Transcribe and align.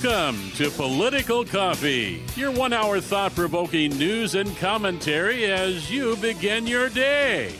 Welcome 0.00 0.52
to 0.52 0.70
Political 0.70 1.46
Coffee, 1.46 2.22
your 2.36 2.52
one 2.52 2.72
hour 2.72 3.00
thought 3.00 3.34
provoking 3.34 3.98
news 3.98 4.36
and 4.36 4.56
commentary 4.58 5.46
as 5.46 5.90
you 5.90 6.14
begin 6.16 6.68
your 6.68 6.88
day. 6.88 7.52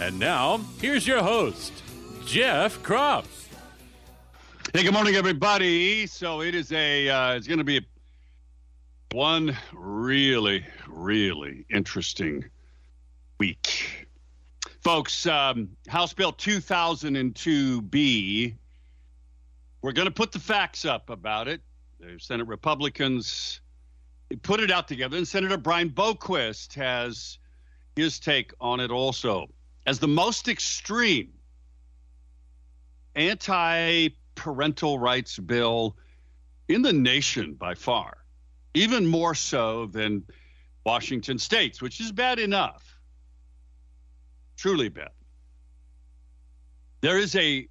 And 0.00 0.18
now, 0.18 0.62
here's 0.80 1.06
your 1.06 1.22
host, 1.22 1.70
Jeff 2.24 2.82
Kropf. 2.82 3.26
Hey, 4.72 4.84
good 4.84 4.94
morning, 4.94 5.16
everybody. 5.16 6.06
So 6.06 6.40
it 6.40 6.54
is 6.54 6.72
a, 6.72 7.10
uh, 7.10 7.34
it's 7.34 7.46
going 7.46 7.58
to 7.58 7.64
be 7.64 7.86
one 9.10 9.54
really, 9.74 10.64
really 10.88 11.66
interesting 11.68 12.42
week. 13.36 14.06
Folks, 14.80 15.26
um, 15.26 15.68
House 15.88 16.14
Bill 16.14 16.32
2002B 16.32 18.54
we're 19.82 19.92
going 19.92 20.06
to 20.06 20.12
put 20.12 20.30
the 20.30 20.38
facts 20.38 20.84
up 20.84 21.10
about 21.10 21.48
it. 21.48 21.60
The 22.02 22.18
Senate 22.18 22.48
Republicans 22.48 23.60
put 24.42 24.58
it 24.58 24.72
out 24.72 24.88
together, 24.88 25.16
and 25.16 25.26
Senator 25.26 25.56
Brian 25.56 25.88
Boquist 25.88 26.74
has 26.74 27.38
his 27.94 28.18
take 28.18 28.52
on 28.60 28.80
it 28.80 28.90
also. 28.90 29.46
As 29.86 30.00
the 30.00 30.08
most 30.08 30.48
extreme 30.48 31.32
anti 33.14 34.08
parental 34.34 34.98
rights 34.98 35.38
bill 35.38 35.96
in 36.66 36.82
the 36.82 36.92
nation 36.92 37.54
by 37.54 37.74
far, 37.74 38.16
even 38.74 39.06
more 39.06 39.36
so 39.36 39.86
than 39.86 40.24
Washington 40.84 41.38
state's, 41.38 41.80
which 41.80 42.00
is 42.00 42.10
bad 42.10 42.40
enough. 42.40 42.98
Truly 44.56 44.88
bad. 44.88 45.10
There 47.00 47.18
is 47.18 47.36
a 47.36 47.68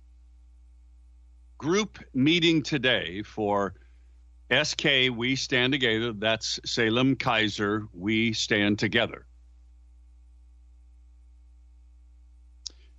group 1.57 1.99
meeting 2.13 2.63
today 2.63 3.23
for 3.23 3.73
SK 4.51 5.09
We 5.15 5.35
Stand 5.35 5.73
Together. 5.73 6.13
That's 6.13 6.59
Salem 6.65 7.15
Keizer, 7.15 7.87
We 7.93 8.33
Stand 8.33 8.79
Together. 8.79 9.25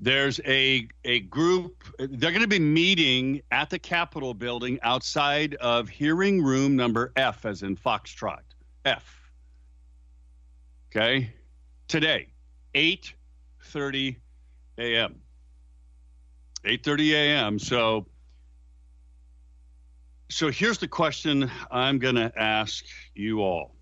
There's 0.01 0.41
a 0.47 0.89
a 1.05 1.21
group. 1.21 1.85
They're 1.99 2.33
going 2.33 2.43
to 2.43 2.49
be 2.49 2.59
meeting 2.59 3.43
at 3.53 3.71
the 3.71 3.79
Capitol 3.79 4.35
building 4.35 4.81
outside 4.83 5.55
of 5.57 5.89
hearing 5.89 6.43
room 6.43 6.75
number 6.75 7.13
F, 7.15 7.45
as 7.45 7.63
in 7.63 7.77
Foxtrot. 7.77 8.43
F. 8.85 9.31
Okay, 10.91 11.33
today, 11.87 12.29
8:30 12.75 14.17
a.m. 14.79 15.21
8:30 16.65 17.13
a.m. 17.13 17.59
So 17.61 18.07
so 20.33 20.51
here's 20.51 20.79
the 20.79 20.89
question 20.89 21.51
I'm 21.71 21.99
going 21.99 22.15
to 22.15 22.33
ask 22.37 22.85
you 23.15 23.41
all 23.41 23.75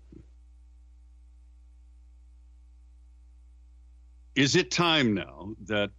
Is 4.35 4.55
it 4.55 4.71
time 4.71 5.13
now 5.13 5.53
that 5.65 5.91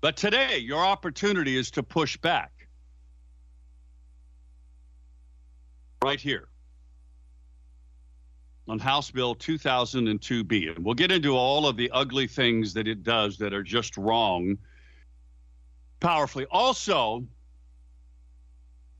But 0.00 0.16
today, 0.16 0.56
your 0.56 0.82
opportunity 0.82 1.58
is 1.58 1.70
to 1.72 1.82
push 1.82 2.16
back. 2.16 2.68
Right 6.02 6.20
here 6.20 6.48
on 8.66 8.78
House 8.78 9.10
Bill 9.10 9.34
2002B. 9.34 10.74
And 10.74 10.82
we'll 10.82 10.94
get 10.94 11.12
into 11.12 11.36
all 11.36 11.66
of 11.66 11.76
the 11.76 11.90
ugly 11.90 12.26
things 12.26 12.72
that 12.72 12.88
it 12.88 13.02
does 13.02 13.36
that 13.36 13.52
are 13.52 13.62
just 13.62 13.98
wrong 13.98 14.56
powerfully. 16.00 16.46
Also, 16.50 17.26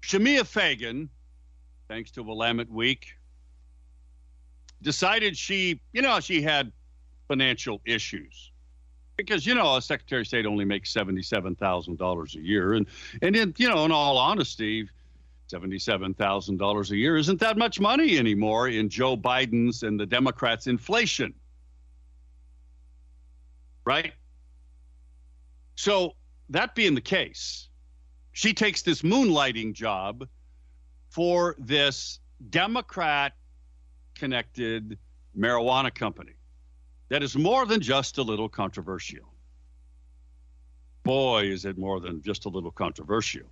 Shemia 0.02 0.46
Fagan 0.46 1.08
thanks 1.88 2.10
to 2.12 2.22
Willamette 2.22 2.70
Week, 2.70 3.06
decided 4.82 5.36
she, 5.36 5.81
you 5.92 6.02
know, 6.02 6.20
she 6.20 6.42
had 6.42 6.72
financial 7.28 7.81
issues. 7.84 8.52
Because 9.16 9.46
you 9.46 9.54
know 9.54 9.76
a 9.76 9.82
secretary 9.82 10.22
of 10.22 10.26
state 10.26 10.44
only 10.44 10.64
makes 10.64 10.92
seventy-seven 10.92 11.54
thousand 11.54 11.98
dollars 11.98 12.34
a 12.34 12.40
year, 12.40 12.75
and 12.75 12.86
and 13.22 13.36
in 13.36 13.54
you 13.58 13.69
know, 13.69 13.84
in 13.84 13.92
all 13.92 14.19
honesty, 14.19 14.88
seventy-seven 15.46 16.14
thousand 16.14 16.56
dollars 16.56 16.90
a 16.90 16.96
year 16.96 17.16
isn't 17.16 17.38
that 17.38 17.56
much 17.56 17.78
money 17.78 18.19
anymore 18.19 18.69
in 18.69 18.88
Joe 18.88 19.16
Biden's 19.16 19.84
and 19.84 20.00
the 20.00 20.06
Democrats' 20.06 20.66
inflation, 20.66 21.32
right? 23.84 24.12
So 25.76 26.16
that 26.50 26.75
being 26.75 26.96
the 26.96 27.00
case, 27.00 27.69
she 28.32 28.52
takes 28.52 28.82
this 28.82 29.02
moonlighting 29.02 29.75
job 29.75 30.26
for 31.14 31.55
this 31.61 32.19
Democrat 32.50 33.34
connected 34.16 34.99
marijuana 35.38 35.94
company 35.94 36.32
that 37.08 37.22
is 37.22 37.37
more 37.37 37.66
than 37.66 37.81
just 37.81 38.19
a 38.19 38.22
little 38.22 38.49
controversial. 38.49 39.32
Boy, 41.05 41.44
is 41.44 41.66
it 41.66 41.78
more 41.78 42.00
than 42.00 42.20
just 42.20 42.46
a 42.46 42.49
little 42.49 42.72
controversial. 42.72 43.46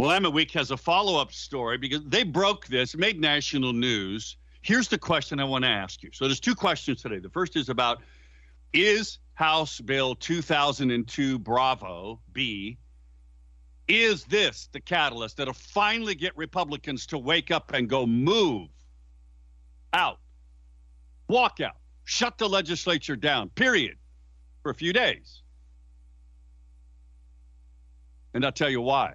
Willamette 0.00 0.32
Week 0.32 0.50
has 0.50 0.72
a 0.72 0.76
follow 0.76 1.20
up 1.20 1.32
story 1.32 1.78
because 1.78 2.02
they 2.06 2.24
broke 2.24 2.66
this, 2.66 2.96
made 2.96 3.20
national 3.20 3.72
news. 3.72 4.36
Here's 4.62 4.88
the 4.88 4.98
question 4.98 5.38
I 5.38 5.44
want 5.44 5.62
to 5.62 5.70
ask 5.70 6.02
you. 6.02 6.10
So 6.12 6.24
there's 6.24 6.40
two 6.40 6.56
questions 6.56 7.02
today. 7.02 7.20
The 7.20 7.30
first 7.30 7.54
is 7.54 7.68
about 7.68 8.02
is 8.72 9.20
House 9.34 9.80
Bill 9.80 10.16
2002 10.16 11.38
Bravo 11.38 12.18
B 12.32 12.78
is 13.88 14.24
this 14.24 14.68
the 14.72 14.80
catalyst 14.80 15.36
that'll 15.36 15.54
finally 15.54 16.14
get 16.14 16.36
Republicans 16.36 17.06
to 17.06 17.18
wake 17.18 17.50
up 17.50 17.72
and 17.72 17.88
go 17.88 18.06
move 18.06 18.68
out? 19.92 20.18
walk 21.32 21.60
out, 21.60 21.76
shut 22.04 22.38
the 22.38 22.48
legislature 22.48 23.16
down, 23.16 23.48
period, 23.50 23.96
for 24.62 24.70
a 24.70 24.74
few 24.74 24.92
days. 24.92 25.42
And 28.34 28.44
I'll 28.44 28.52
tell 28.52 28.70
you 28.70 28.80
why. 28.80 29.14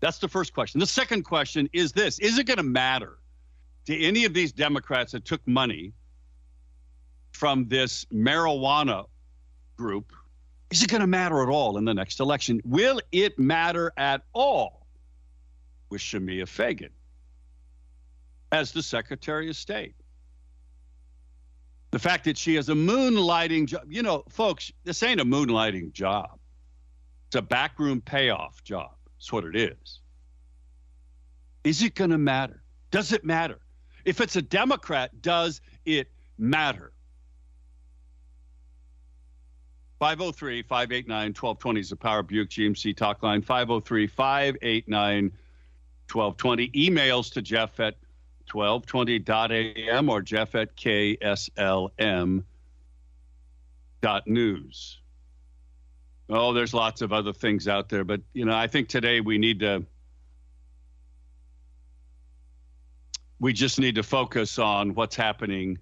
That's 0.00 0.18
the 0.18 0.28
first 0.28 0.52
question. 0.52 0.80
The 0.80 0.86
second 0.86 1.22
question 1.22 1.68
is 1.72 1.92
this 1.92 2.18
Is 2.18 2.38
it 2.38 2.44
going 2.44 2.58
to 2.58 2.62
matter 2.62 3.18
to 3.86 3.98
any 3.98 4.24
of 4.24 4.34
these 4.34 4.52
Democrats 4.52 5.12
that 5.12 5.24
took 5.24 5.46
money 5.46 5.92
from 7.32 7.68
this 7.68 8.04
marijuana 8.12 9.06
group? 9.76 10.12
Is 10.74 10.82
it 10.82 10.90
going 10.90 11.02
to 11.02 11.06
matter 11.06 11.40
at 11.40 11.48
all 11.48 11.78
in 11.78 11.84
the 11.84 11.94
next 11.94 12.18
election? 12.18 12.60
Will 12.64 13.00
it 13.12 13.38
matter 13.38 13.92
at 13.96 14.22
all 14.32 14.88
with 15.88 16.00
Shemia 16.00 16.48
Fagan 16.48 16.90
as 18.50 18.72
the 18.72 18.82
Secretary 18.82 19.48
of 19.48 19.54
State? 19.54 19.94
The 21.92 22.00
fact 22.00 22.24
that 22.24 22.36
she 22.36 22.56
has 22.56 22.70
a 22.70 22.74
moonlighting 22.74 23.68
job, 23.68 23.84
you 23.88 24.02
know, 24.02 24.24
folks, 24.28 24.72
this 24.82 25.00
ain't 25.04 25.20
a 25.20 25.24
moonlighting 25.24 25.92
job. 25.92 26.40
It's 27.28 27.36
a 27.36 27.42
backroom 27.42 28.00
payoff 28.00 28.64
job. 28.64 28.96
That's 29.16 29.32
what 29.32 29.44
it 29.44 29.54
is. 29.54 30.00
Is 31.62 31.84
it 31.84 31.94
going 31.94 32.10
to 32.10 32.18
matter? 32.18 32.64
Does 32.90 33.12
it 33.12 33.24
matter? 33.24 33.60
If 34.04 34.20
it's 34.20 34.34
a 34.34 34.42
Democrat, 34.42 35.22
does 35.22 35.60
it 35.84 36.10
matter? 36.36 36.93
503 39.98 40.62
589 40.62 41.18
1220 41.28 41.80
is 41.80 41.90
the 41.90 41.96
Power 41.96 42.22
Buick 42.22 42.50
GMC 42.50 42.96
talk 42.96 43.22
line. 43.22 43.42
503 43.42 44.06
589 44.06 45.24
1220. 46.12 46.70
Emails 46.70 47.32
to 47.32 47.42
Jeff 47.42 47.80
at 47.80 47.94
1220.am 48.52 50.08
or 50.08 50.20
Jeff 50.20 50.54
at 50.54 50.76
KSLM.news. 50.76 52.44
Oh, 56.30 56.52
there's 56.52 56.74
lots 56.74 57.02
of 57.02 57.12
other 57.12 57.32
things 57.32 57.68
out 57.68 57.88
there, 57.88 58.04
but 58.04 58.20
you 58.32 58.44
know, 58.44 58.56
I 58.56 58.66
think 58.66 58.88
today 58.88 59.20
we 59.20 59.38
need 59.38 59.60
to 59.60 59.84
we 63.40 63.52
just 63.52 63.78
need 63.78 63.94
to 63.96 64.02
focus 64.02 64.58
on 64.58 64.94
what's 64.94 65.16
happening 65.16 65.78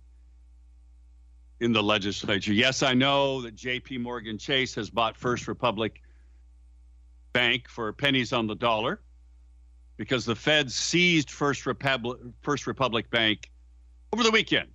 in 1.63 1.73
the 1.73 1.83
legislature. 1.83 2.53
Yes, 2.53 2.83
I 2.83 2.93
know 2.93 3.41
that 3.43 3.55
JP 3.55 4.01
Morgan 4.01 4.37
Chase 4.37 4.75
has 4.75 4.91
bought 4.91 5.17
First 5.17 5.47
Republic 5.47 6.03
Bank 7.33 7.69
for 7.69 7.93
pennies 7.93 8.33
on 8.33 8.49
the 8.49 8.57
dollar 8.57 9.01
because 9.97 10.25
the 10.25 10.35
Fed 10.35 10.73
seized 10.73 11.31
First 11.31 11.65
Republic, 11.65 12.19
First 12.43 12.67
Republic 12.67 13.09
Bank 13.11 13.49
over 14.13 14.25
the 14.25 14.33
weekend. 14.33 14.71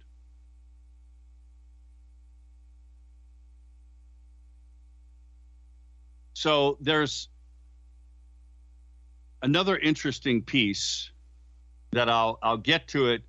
So 6.33 6.77
there's 6.79 7.27
another 9.41 9.77
interesting 9.77 10.41
piece 10.41 11.11
that 11.91 12.07
I'll 12.07 12.39
I'll 12.41 12.57
get 12.57 12.87
to 12.89 13.09
it 13.09 13.23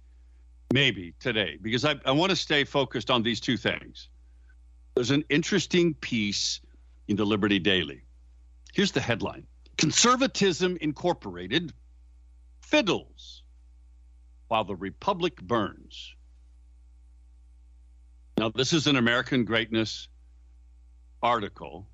maybe 0.73 1.15
today 1.21 1.59
because 1.61 1.85
I, 1.85 1.97
I 2.05 2.13
want 2.13 2.31
to 2.31 2.37
stay 2.37 2.65
focused 2.65 3.11
on 3.11 3.23
these 3.23 3.41
two 3.41 3.57
things. 3.57 4.09
There's 4.95 5.11
an 5.11 5.25
interesting 5.29 5.95
piece 5.95 6.61
in 7.07 7.17
the 7.17 7.25
Liberty 7.25 7.59
Daily. 7.59 8.03
Here's 8.73 8.93
the 8.93 9.01
headline 9.01 9.47
Conservatism 9.77 10.77
Incorporated 10.81 11.73
fiddles 12.61 13.43
while 14.49 14.65
the 14.65 14.77
Republic 14.77 15.41
burns. 15.41 16.15
Now, 18.39 18.51
this 18.51 18.73
is 18.73 18.87
an 18.87 18.97
American 18.97 19.45
Greatness 19.45 20.09
article 21.23 21.89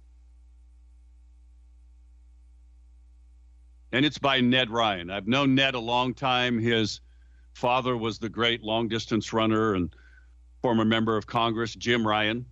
and 3.95 4.05
it's 4.05 4.19
by 4.19 4.41
Ned 4.41 4.71
Ryun. 4.71 5.11
I've 5.11 5.29
known 5.29 5.55
Ned 5.55 5.77
a 5.77 5.81
long 5.81 6.15
time. 6.15 6.59
His 6.59 7.01
father 7.55 7.97
was 7.97 8.19
the 8.19 8.29
great 8.29 8.63
long 8.63 8.89
distance 8.89 9.33
runner 9.33 9.75
and 9.75 9.95
former 10.61 10.85
member 10.85 11.17
of 11.17 11.27
Congress, 11.27 11.75
Jim 11.75 12.03
Ryun. 12.05 12.45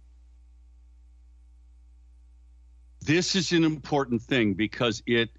This 3.00 3.34
is 3.34 3.52
an 3.52 3.64
important 3.64 4.22
thing 4.22 4.54
because 4.54 5.02
it 5.06 5.30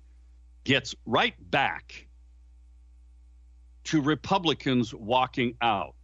gets 0.66 0.94
right 1.06 1.34
back 1.50 2.08
to 3.86 4.02
Republicans 4.02 4.94
walking 4.94 5.56
out 5.62 5.96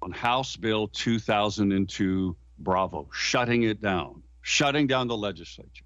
on 0.00 0.12
House 0.12 0.56
Bill 0.56 0.88
2002 0.88 2.36
Bravo, 2.58 3.08
shutting 3.12 3.64
it 3.64 3.80
down, 3.80 4.22
shutting 4.42 4.86
down 4.86 5.08
the 5.08 5.16
legislature. 5.16 5.84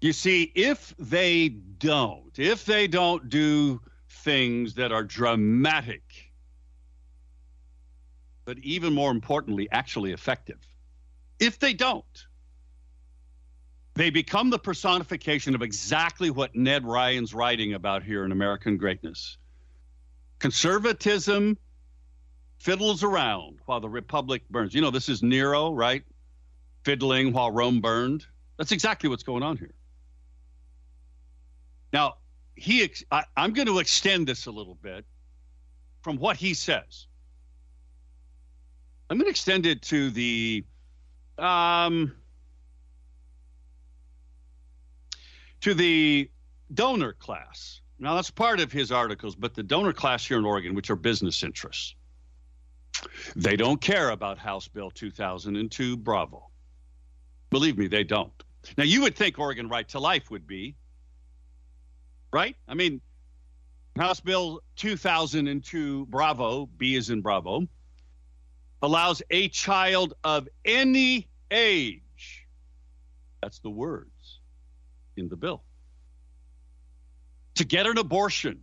You 0.00 0.12
see, 0.12 0.50
if 0.56 0.94
they 0.98 1.48
don't, 1.48 2.36
if 2.36 2.64
they 2.64 2.88
don't 2.88 3.28
do 3.28 3.80
things 4.12 4.74
that 4.74 4.92
are 4.92 5.02
dramatic, 5.02 6.02
but 8.44 8.58
even 8.58 8.92
more 8.92 9.10
importantly, 9.10 9.68
actually 9.70 10.12
effective, 10.12 10.58
if 11.38 11.58
they 11.58 11.72
don't, 11.72 12.04
they 13.94 14.10
become 14.10 14.50
the 14.50 14.58
personification 14.58 15.54
of 15.54 15.62
exactly 15.62 16.30
what 16.30 16.54
Ned 16.54 16.84
Ryun's 16.84 17.34
writing 17.34 17.74
about 17.74 18.02
here 18.02 18.24
in 18.24 18.32
American 18.32 18.76
Greatness. 18.76 19.36
Conservatism 20.38 21.58
fiddles 22.58 23.02
around 23.02 23.58
while 23.66 23.80
the 23.80 23.88
republic 23.88 24.42
burns. 24.48 24.74
You 24.74 24.80
know, 24.80 24.90
this 24.90 25.08
is 25.08 25.22
Nero, 25.22 25.72
right? 25.72 26.04
Fiddling 26.84 27.32
while 27.32 27.50
Rome 27.50 27.80
burned. 27.80 28.24
That's 28.56 28.72
exactly 28.72 29.08
what's 29.08 29.24
going 29.24 29.42
on 29.42 29.56
here. 29.56 29.74
Now, 31.92 32.14
he 32.54 32.90
I, 33.10 33.24
I'm 33.36 33.52
going 33.52 33.68
to 33.68 33.78
extend 33.78 34.26
this 34.26 34.46
a 34.46 34.50
little 34.50 34.76
bit 34.76 35.04
from 36.02 36.16
what 36.16 36.36
he 36.36 36.54
says. 36.54 37.06
I'm 39.08 39.18
going 39.18 39.26
to 39.26 39.30
extend 39.30 39.66
it 39.66 39.82
to 39.82 40.10
the 40.10 40.64
um, 41.38 42.14
to 45.60 45.74
the 45.74 46.30
donor 46.72 47.12
class. 47.12 47.80
Now, 47.98 48.16
that's 48.16 48.30
part 48.30 48.58
of 48.58 48.72
his 48.72 48.90
articles, 48.90 49.36
but 49.36 49.54
the 49.54 49.62
donor 49.62 49.92
class 49.92 50.26
here 50.26 50.38
in 50.38 50.44
Oregon, 50.44 50.74
which 50.74 50.90
are 50.90 50.96
business 50.96 51.42
interests, 51.42 51.94
they 53.36 53.56
don't 53.56 53.80
care 53.80 54.10
about 54.10 54.38
House 54.38 54.66
Bill 54.66 54.90
2002 54.90 55.96
Bravo. 55.96 56.48
Believe 57.50 57.78
me, 57.78 57.86
they 57.86 58.02
don't. 58.02 58.32
Now, 58.76 58.84
you 58.84 59.02
would 59.02 59.16
think 59.16 59.38
Oregon 59.38 59.68
Right 59.68 59.88
to 59.90 59.98
Life 59.98 60.30
would 60.30 60.46
be, 60.46 60.74
right? 62.32 62.56
I 62.66 62.74
mean, 62.74 63.00
House 63.96 64.20
Bill 64.20 64.60
2002 64.76 66.06
Bravo, 66.06 66.66
B 66.66 66.94
is 66.94 67.10
in 67.10 67.20
Bravo, 67.20 67.66
allows 68.80 69.22
a 69.30 69.48
child 69.48 70.14
of 70.24 70.48
any 70.64 71.28
age, 71.50 72.46
that's 73.42 73.58
the 73.60 73.70
words 73.70 74.40
in 75.16 75.28
the 75.28 75.36
bill, 75.36 75.62
to 77.54 77.64
get 77.64 77.86
an 77.86 77.98
abortion 77.98 78.60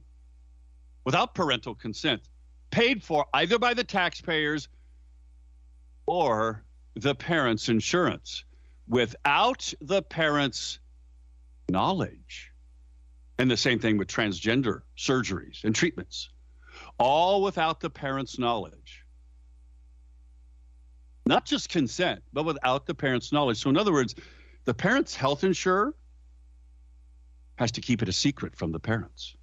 without 1.05 1.35
parental 1.35 1.75
consent, 1.75 2.21
paid 2.71 3.03
for 3.03 3.25
either 3.33 3.59
by 3.59 3.73
the 3.73 3.83
taxpayers 3.83 4.67
or 6.07 6.63
the 6.95 7.13
parent's 7.13 7.69
insurance 7.69 8.43
without 8.87 9.71
the 9.79 10.01
parent's 10.01 10.79
knowledge. 11.69 12.48
And 13.39 13.49
the 13.49 13.57
same 13.57 13.79
thing 13.79 13.97
with 13.97 14.09
transgender 14.09 14.81
surgeries 14.97 15.63
and 15.63 15.73
treatments, 15.73 16.29
all 16.99 17.41
without 17.41 17.79
the 17.79 17.89
parent's 17.89 18.37
knowledge. 18.37 19.05
Not 21.25 21.45
just 21.45 21.69
consent, 21.69 22.21
but 22.33 22.43
without 22.43 22.85
the 22.85 22.93
parent's 22.93 23.31
knowledge. 23.31 23.57
So, 23.57 23.69
in 23.69 23.77
other 23.77 23.93
words, 23.93 24.13
the 24.65 24.73
parent's 24.73 25.15
health 25.15 25.45
insurer 25.45 25.95
has 27.55 27.71
to 27.71 27.81
keep 27.81 28.01
it 28.01 28.09
a 28.09 28.13
secret 28.13 28.57
from 28.57 28.73
the 28.73 28.79
parents. 28.79 29.35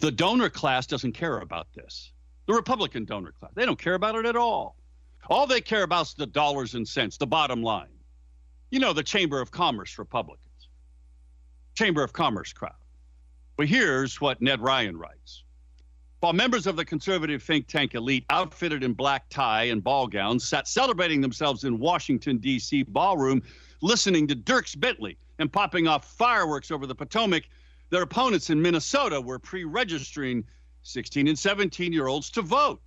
The 0.00 0.10
donor 0.10 0.48
class 0.48 0.86
doesn't 0.86 1.12
care 1.12 1.38
about 1.38 1.66
this. 1.74 2.12
The 2.46 2.54
Republican 2.54 3.04
donor 3.04 3.32
class, 3.32 3.52
they 3.54 3.66
don't 3.66 3.78
care 3.78 3.94
about 3.94 4.14
it 4.14 4.24
at 4.24 4.36
all. 4.36 4.76
All 5.28 5.46
they 5.46 5.60
care 5.60 5.82
about 5.82 6.06
is 6.06 6.14
the 6.14 6.26
dollars 6.26 6.74
and 6.74 6.88
cents, 6.88 7.18
the 7.18 7.26
bottom 7.26 7.62
line. 7.62 7.88
You 8.70 8.80
know, 8.80 8.94
the 8.94 9.02
Chamber 9.02 9.40
of 9.40 9.50
Commerce 9.50 9.98
Republicans. 9.98 10.47
Chamber 11.78 12.02
of 12.02 12.12
Commerce 12.12 12.52
crowd. 12.52 12.72
But 13.56 13.68
here's 13.68 14.20
what 14.20 14.42
Ned 14.42 14.58
Ryun 14.58 14.98
writes. 14.98 15.44
While 16.18 16.32
members 16.32 16.66
of 16.66 16.74
the 16.74 16.84
conservative 16.84 17.40
think 17.40 17.68
tank 17.68 17.94
elite, 17.94 18.24
outfitted 18.30 18.82
in 18.82 18.94
black 18.94 19.28
tie 19.28 19.62
and 19.66 19.84
ball 19.84 20.08
gowns, 20.08 20.42
sat 20.42 20.66
celebrating 20.66 21.20
themselves 21.20 21.62
in 21.62 21.78
Washington, 21.78 22.38
D.C. 22.38 22.82
ballroom, 22.82 23.44
listening 23.80 24.26
to 24.26 24.34
Dierks 24.34 24.76
Bentley 24.76 25.16
and 25.38 25.52
popping 25.52 25.86
off 25.86 26.04
fireworks 26.16 26.72
over 26.72 26.84
the 26.84 26.96
Potomac, 26.96 27.44
Their 27.90 28.02
opponents 28.02 28.50
in 28.50 28.60
Minnesota 28.60 29.20
were 29.20 29.38
pre 29.38 29.62
registering 29.62 30.44
16 30.82 31.28
and 31.28 31.38
17 31.38 31.92
year 31.92 32.08
olds 32.08 32.28
to 32.30 32.42
vote, 32.42 32.82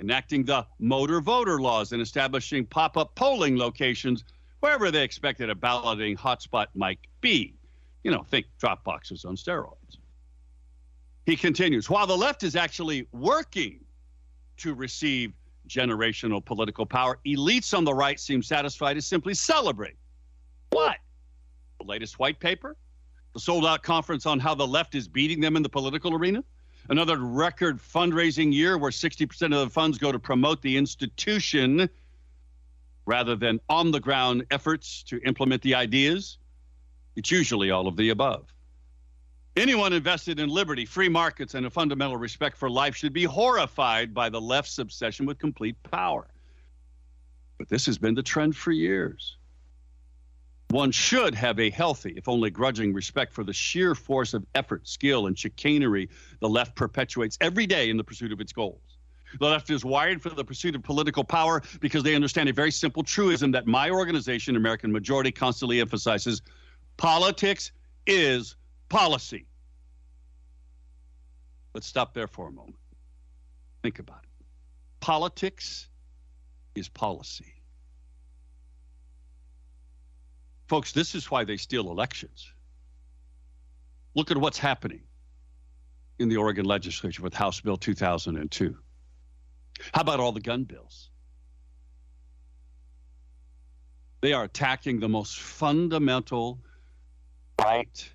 enacting 0.00 0.44
the 0.44 0.66
motor 0.78 1.20
voter 1.20 1.60
laws 1.60 1.92
and 1.92 2.00
establishing 2.00 2.64
pop 2.64 2.96
up 2.96 3.14
polling 3.14 3.58
locations 3.58 4.24
wherever 4.60 4.90
they 4.90 5.04
expected 5.04 5.50
a 5.50 5.54
balloting 5.54 6.16
hotspot 6.16 6.68
might 6.74 7.00
be. 7.20 7.59
You 8.04 8.10
know, 8.10 8.22
think 8.22 8.46
drop 8.58 8.84
boxes 8.84 9.24
on 9.24 9.36
steroids. 9.36 9.98
He 11.26 11.36
continues 11.36 11.88
while 11.88 12.06
the 12.06 12.16
left 12.16 12.42
is 12.42 12.56
actually 12.56 13.06
working 13.12 13.80
to 14.58 14.74
receive 14.74 15.32
generational 15.68 16.44
political 16.44 16.84
power, 16.84 17.18
elites 17.26 17.76
on 17.76 17.84
the 17.84 17.94
right 17.94 18.18
seem 18.18 18.42
satisfied 18.42 18.94
to 18.94 19.02
simply 19.02 19.34
celebrate. 19.34 19.96
What? 20.70 20.96
The 21.78 21.86
latest 21.86 22.18
white 22.18 22.40
paper? 22.40 22.76
The 23.34 23.40
sold 23.40 23.64
out 23.64 23.82
conference 23.82 24.26
on 24.26 24.40
how 24.40 24.54
the 24.54 24.66
left 24.66 24.94
is 24.94 25.06
beating 25.06 25.40
them 25.40 25.56
in 25.56 25.62
the 25.62 25.68
political 25.68 26.14
arena? 26.14 26.42
Another 26.88 27.18
record 27.18 27.78
fundraising 27.78 28.52
year 28.52 28.76
where 28.76 28.90
60% 28.90 29.42
of 29.44 29.50
the 29.50 29.70
funds 29.70 29.98
go 29.98 30.10
to 30.10 30.18
promote 30.18 30.60
the 30.62 30.76
institution 30.76 31.88
rather 33.06 33.36
than 33.36 33.60
on 33.68 33.92
the 33.92 34.00
ground 34.00 34.44
efforts 34.50 35.04
to 35.04 35.20
implement 35.24 35.62
the 35.62 35.74
ideas? 35.74 36.38
It's 37.16 37.30
usually 37.30 37.70
all 37.70 37.86
of 37.86 37.96
the 37.96 38.10
above. 38.10 38.52
Anyone 39.56 39.92
invested 39.92 40.38
in 40.38 40.48
liberty, 40.48 40.86
free 40.86 41.08
markets, 41.08 41.54
and 41.54 41.66
a 41.66 41.70
fundamental 41.70 42.16
respect 42.16 42.56
for 42.56 42.70
life 42.70 42.94
should 42.94 43.12
be 43.12 43.24
horrified 43.24 44.14
by 44.14 44.28
the 44.28 44.40
left's 44.40 44.78
obsession 44.78 45.26
with 45.26 45.38
complete 45.38 45.76
power. 45.82 46.28
But 47.58 47.68
this 47.68 47.84
has 47.86 47.98
been 47.98 48.14
the 48.14 48.22
trend 48.22 48.56
for 48.56 48.70
years. 48.70 49.36
One 50.70 50.92
should 50.92 51.34
have 51.34 51.58
a 51.58 51.68
healthy, 51.68 52.14
if 52.16 52.28
only 52.28 52.48
grudging, 52.48 52.94
respect 52.94 53.32
for 53.32 53.42
the 53.42 53.52
sheer 53.52 53.96
force 53.96 54.34
of 54.34 54.46
effort, 54.54 54.86
skill, 54.86 55.26
and 55.26 55.36
chicanery 55.36 56.08
the 56.38 56.48
left 56.48 56.76
perpetuates 56.76 57.36
every 57.40 57.66
day 57.66 57.90
in 57.90 57.96
the 57.96 58.04
pursuit 58.04 58.30
of 58.30 58.40
its 58.40 58.52
goals. 58.52 58.80
The 59.40 59.46
left 59.46 59.70
is 59.70 59.84
wired 59.84 60.22
for 60.22 60.30
the 60.30 60.44
pursuit 60.44 60.76
of 60.76 60.82
political 60.84 61.24
power 61.24 61.62
because 61.80 62.04
they 62.04 62.14
understand 62.14 62.48
a 62.48 62.52
very 62.52 62.70
simple 62.70 63.02
truism 63.02 63.50
that 63.50 63.66
my 63.66 63.90
organization, 63.90 64.54
American 64.54 64.92
Majority, 64.92 65.32
constantly 65.32 65.80
emphasizes 65.80 66.42
politics 67.00 67.72
is 68.06 68.56
policy. 68.90 69.46
Let's 71.74 71.86
stop 71.86 72.12
there 72.12 72.26
for 72.26 72.48
a 72.48 72.52
moment. 72.52 72.76
Think 73.82 73.98
about 74.00 74.22
it. 74.22 74.46
Politics 75.00 75.88
is 76.74 76.88
policy. 76.90 77.54
Folks, 80.68 80.92
this 80.92 81.14
is 81.14 81.30
why 81.30 81.44
they 81.44 81.56
steal 81.56 81.90
elections. 81.90 82.52
Look 84.14 84.30
at 84.30 84.36
what's 84.36 84.58
happening 84.58 85.00
in 86.18 86.28
the 86.28 86.36
Oregon 86.36 86.66
legislature 86.66 87.22
with 87.22 87.32
House 87.32 87.60
Bill 87.60 87.78
2002. 87.78 88.76
How 89.94 90.00
about 90.02 90.20
all 90.20 90.32
the 90.32 90.40
gun 90.40 90.64
bills? 90.64 91.08
They 94.20 94.34
are 94.34 94.44
attacking 94.44 95.00
the 95.00 95.08
most 95.08 95.38
fundamental 95.38 96.60
right 97.60 98.10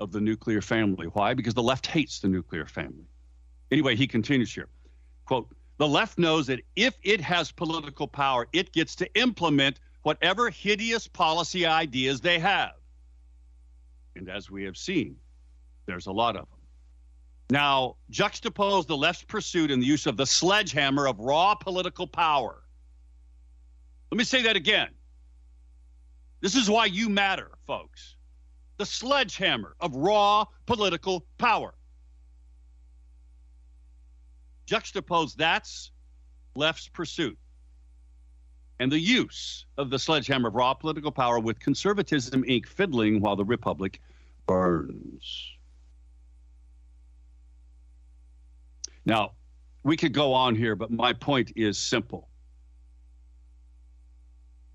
of 0.00 0.12
the 0.12 0.20
nuclear 0.20 0.60
family. 0.60 1.06
Why? 1.06 1.34
Because 1.34 1.54
the 1.54 1.62
left 1.62 1.86
hates 1.86 2.20
the 2.20 2.28
nuclear 2.28 2.66
family. 2.66 3.06
Anyway, 3.70 3.96
he 3.96 4.06
continues 4.06 4.54
here. 4.54 4.68
Quote, 5.24 5.48
the 5.78 5.88
left 5.88 6.18
knows 6.18 6.46
that 6.46 6.60
if 6.74 6.94
it 7.02 7.20
has 7.20 7.50
political 7.50 8.06
power, 8.06 8.46
it 8.52 8.72
gets 8.72 8.94
to 8.96 9.14
implement 9.14 9.80
whatever 10.02 10.50
hideous 10.50 11.06
policy 11.08 11.66
ideas 11.66 12.20
they 12.20 12.38
have. 12.38 12.72
And 14.14 14.30
as 14.30 14.50
we 14.50 14.64
have 14.64 14.76
seen, 14.76 15.16
there's 15.86 16.06
a 16.06 16.12
lot 16.12 16.36
of 16.36 16.48
them. 16.48 16.58
Now, 17.50 17.96
juxtapose 18.10 18.86
the 18.86 18.96
left's 18.96 19.24
pursuit 19.24 19.70
and 19.70 19.82
the 19.82 19.86
use 19.86 20.06
of 20.06 20.16
the 20.16 20.26
sledgehammer 20.26 21.06
of 21.06 21.18
raw 21.18 21.54
political 21.54 22.06
power. 22.06 22.62
Let 24.10 24.18
me 24.18 24.24
say 24.24 24.42
that 24.42 24.56
again. 24.56 24.88
This 26.40 26.54
is 26.54 26.70
why 26.70 26.86
you 26.86 27.08
matter, 27.08 27.50
folks. 27.66 28.15
The 28.78 28.86
sledgehammer 28.86 29.74
of 29.80 29.94
raw 29.94 30.44
political 30.66 31.24
power. 31.38 31.74
Juxtapose 34.66 35.34
that's 35.36 35.92
left's 36.54 36.88
pursuit 36.88 37.38
and 38.78 38.90
the 38.92 38.98
use 38.98 39.66
of 39.78 39.90
the 39.90 39.98
sledgehammer 39.98 40.48
of 40.48 40.54
raw 40.54 40.74
political 40.74 41.10
power 41.10 41.38
with 41.38 41.58
conservatism 41.58 42.42
Inc. 42.44 42.66
fiddling 42.66 43.20
while 43.20 43.36
the 43.36 43.44
republic 43.44 44.00
burns. 44.46 45.52
Now, 49.04 49.32
we 49.82 49.96
could 49.96 50.12
go 50.12 50.34
on 50.34 50.56
here, 50.56 50.74
but 50.74 50.90
my 50.90 51.12
point 51.12 51.52
is 51.56 51.78
simple. 51.78 52.28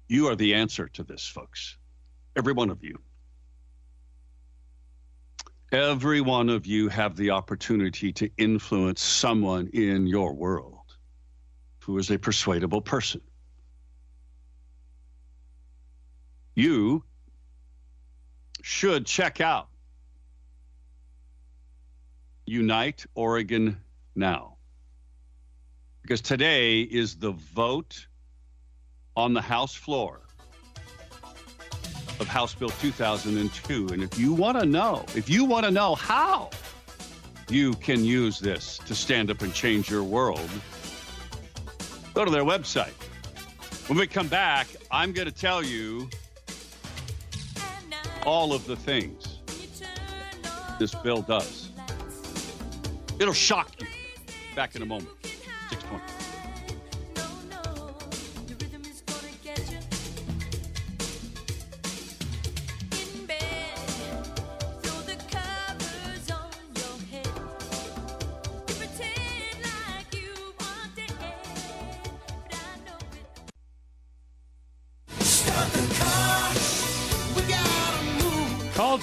You 0.07 0.27
are 0.27 0.35
the 0.35 0.53
answer 0.53 0.87
to 0.89 1.03
this, 1.03 1.27
folks. 1.27 1.77
Every 2.35 2.53
one 2.53 2.69
of 2.69 2.83
you. 2.83 2.97
Every 5.71 6.21
one 6.21 6.49
of 6.49 6.65
you 6.65 6.89
have 6.89 7.15
the 7.15 7.31
opportunity 7.31 8.11
to 8.13 8.29
influence 8.37 9.01
someone 9.01 9.67
in 9.67 10.05
your 10.05 10.33
world 10.33 10.97
who 11.79 11.97
is 11.97 12.11
a 12.11 12.19
persuadable 12.19 12.81
person. 12.81 13.21
you 16.55 17.03
should 18.61 19.05
check 19.05 19.41
out 19.41 19.69
Unite 22.45 23.05
Oregon 23.15 23.77
Now. 24.15 24.57
Because 26.01 26.21
today 26.21 26.81
is 26.81 27.15
the 27.15 27.31
vote 27.31 28.07
on 29.15 29.33
the 29.33 29.41
House 29.41 29.73
floor 29.73 30.21
of 32.21 32.27
House 32.27 32.53
Bill 32.53 32.69
2002. 32.69 33.87
And 33.91 34.03
if 34.03 34.17
you 34.17 34.31
want 34.31 34.59
to 34.59 34.65
know, 34.65 35.03
if 35.15 35.27
you 35.27 35.43
want 35.43 35.65
to 35.65 35.71
know 35.71 35.95
how 35.95 36.51
you 37.49 37.73
can 37.73 38.05
use 38.05 38.39
this 38.39 38.77
to 38.85 38.93
stand 38.93 39.31
up 39.31 39.41
and 39.41 39.53
change 39.53 39.89
your 39.89 40.03
world, 40.03 40.49
go 42.13 42.23
to 42.23 42.31
their 42.31 42.43
website. 42.43 42.93
When 43.89 43.97
we 43.97 44.05
come 44.05 44.27
back, 44.27 44.67
I'm 44.91 45.11
going 45.11 45.27
to 45.27 45.33
tell 45.33 45.63
you 45.63 46.09
all 48.23 48.53
of 48.53 48.65
the 48.67 48.75
things 48.75 49.39
this 50.79 50.93
bill 50.95 51.23
does. 51.23 51.71
It'll 53.19 53.33
shock 53.33 53.71
you. 53.81 53.87
Back 54.55 54.75
in 54.75 54.83
a 54.83 54.85
moment. 54.85 55.20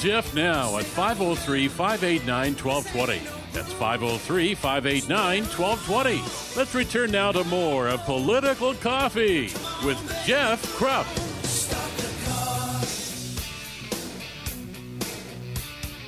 Jeff 0.08 0.34
now 0.34 0.78
at 0.78 0.86
503 0.86 1.68
589 1.68 2.54
1220. 2.54 3.20
That's 3.52 3.70
503 3.74 4.54
589 4.54 5.42
1220. 5.44 6.58
Let's 6.58 6.74
return 6.74 7.10
now 7.10 7.30
to 7.30 7.44
more 7.44 7.88
of 7.88 8.02
Political 8.04 8.76
Coffee 8.76 9.50
with 9.84 9.98
Jeff 10.24 10.64
Kropf. 10.78 11.04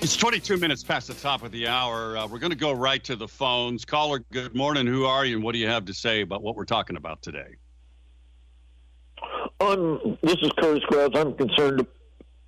It's 0.02 0.16
22 0.16 0.56
minutes 0.56 0.82
past 0.82 1.08
the 1.08 1.12
top 1.12 1.42
of 1.42 1.52
the 1.52 1.68
hour. 1.68 2.16
Uh, 2.16 2.26
we're 2.26 2.38
going 2.38 2.52
to 2.52 2.56
go 2.56 2.72
right 2.72 3.04
to 3.04 3.16
the 3.16 3.28
phones. 3.28 3.84
Caller, 3.84 4.20
good 4.32 4.54
morning. 4.54 4.86
Who 4.86 5.04
are 5.04 5.26
you 5.26 5.36
and 5.36 5.44
what 5.44 5.52
do 5.52 5.58
you 5.58 5.68
have 5.68 5.84
to 5.84 5.92
say 5.92 6.22
about 6.22 6.42
what 6.42 6.56
we're 6.56 6.64
talking 6.64 6.96
about 6.96 7.20
today? 7.20 7.56
Um, 9.60 10.16
this 10.22 10.36
is 10.40 10.50
Curtis 10.58 10.84
Grubbs. 10.84 11.18
I'm 11.18 11.34
concerned 11.34 11.86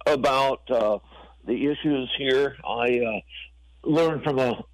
about 0.07 0.71
uh, 0.71 0.99
the 1.47 1.67
issues 1.67 2.11
here. 2.19 2.57
I 2.65 3.01
uh, 3.01 3.89
learned 3.89 4.23
from 4.23 4.39
a 4.39 4.65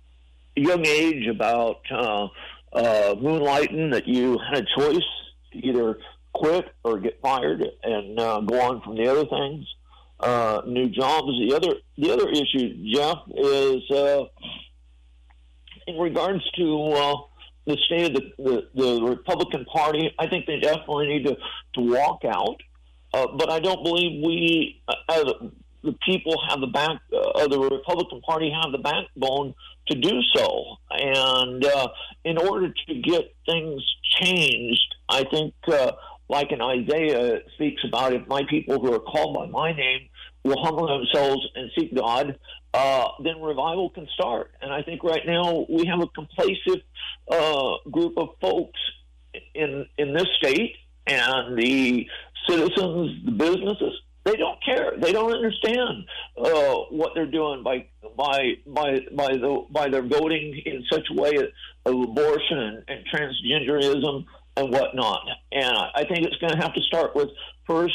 young 0.57 0.85
age 0.87 1.27
about 1.29 1.81
uh, 1.91 2.25
uh, 2.73 3.15
moonlighting 3.15 3.93
that 3.93 4.07
you 4.07 4.39
had 4.39 4.65
a 4.65 4.81
choice 4.81 5.07
to 5.53 5.59
either 5.59 5.99
quit 6.35 6.67
or 6.85 6.99
get 6.99 7.21
fired 7.21 7.65
and 7.83 8.19
uh, 8.19 8.41
go 8.41 8.61
on 8.61 8.81
from 8.83 8.97
the 8.97 9.09
other 9.09 9.25
things. 9.27 9.67
Uh, 10.21 10.63
new 10.67 10.89
jobs. 10.89 11.29
The 11.39 11.55
other 11.55 11.75
the 11.97 12.13
other 12.13 12.29
issue, 12.29 12.93
Jeff, 12.93 13.19
is 13.37 13.91
uh, 13.91 14.25
in 15.87 15.97
regards 15.97 16.43
to 16.57 16.93
uh, 16.93 17.15
the 17.67 17.77
state 17.87 18.17
of 18.17 18.23
the, 18.37 18.69
the, 18.75 18.83
the 18.83 19.03
Republican 19.03 19.65
Party. 19.67 20.13
I 20.19 20.27
think 20.27 20.47
they 20.47 20.59
definitely 20.59 21.07
need 21.07 21.27
to 21.27 21.37
to 21.75 21.81
walk 21.81 22.25
out. 22.25 22.57
Uh, 23.15 23.27
but 23.39 23.51
I 23.51 23.59
don't 23.61 23.83
believe 23.83 24.23
we, 24.23 24.83
uh, 24.87 24.95
as 25.11 25.25
the 25.83 25.95
people 26.05 26.41
have 26.49 26.61
the 26.61 26.67
back, 26.67 27.01
uh, 27.13 27.47
the 27.49 27.59
Republican 27.59 28.21
Party 28.23 28.51
have 28.51 28.73
the 28.73 28.79
backbone 28.79 29.55
to 29.89 29.95
do 29.95 30.21
so. 30.35 30.77
And 30.91 31.65
uh, 31.65 31.89
in 32.25 32.39
order 32.39 32.73
to 32.89 32.95
get 32.95 33.35
things 33.47 33.83
changed, 34.21 34.95
I 35.09 35.25
think, 35.25 35.55
uh, 35.69 35.93
like 36.29 36.53
in 36.53 36.61
Isaiah 36.61 37.41
speaks 37.55 37.83
about, 37.87 38.13
if 38.13 38.27
my 38.29 38.43
people 38.49 38.81
who 38.81 38.93
are 38.93 39.01
called 39.01 39.37
by 39.37 39.47
my 39.47 39.73
name 39.73 40.09
will 40.45 40.63
humble 40.63 40.87
themselves 40.87 41.47
and 41.55 41.71
seek 41.79 41.95
God, 41.95 42.39
uh, 42.75 43.09
then 43.25 43.41
revival 43.41 43.91
can 43.91 44.07
start. 44.15 44.51
And 44.61 44.73
I 44.73 44.83
think 44.83 45.03
right 45.03 45.23
now 45.27 45.67
we 45.69 45.87
have 45.87 46.01
a 46.01 46.07
complacent 46.09 46.83
uh, 47.31 47.77
group 47.91 48.19
of 48.19 48.31
folks 48.41 48.79
in 49.55 49.87
in 49.97 50.15
this 50.15 50.27
state 50.39 50.77
and 51.07 51.57
the 51.59 52.07
citizens, 52.49 53.25
the 53.25 53.33
businesses 53.33 53.95
they 54.29 54.37
don't 54.37 54.63
care. 54.65 54.93
They 54.99 55.13
don't 55.13 55.33
understand 55.33 56.05
uh, 56.37 56.75
what 56.91 57.13
they're 57.15 57.31
doing 57.31 57.63
by 57.63 57.87
by 58.17 58.55
by 58.67 59.01
by 59.13 59.29
the 59.37 59.67
by 59.71 59.89
their 59.89 60.03
voting 60.03 60.61
in 60.65 60.85
such 60.91 61.07
a 61.11 61.15
way 61.15 61.33
of 61.37 61.47
abortion 61.87 62.59
and, 62.59 62.85
and 62.89 63.07
transgenderism 63.13 64.25
and 64.57 64.71
whatnot. 64.71 65.23
And 65.53 65.77
I 65.95 66.05
think 66.05 66.27
it's 66.27 66.37
going 66.37 66.53
to 66.53 66.59
have 66.59 66.75
to 66.75 66.81
start 66.83 67.15
with 67.15 67.29
first 67.67 67.95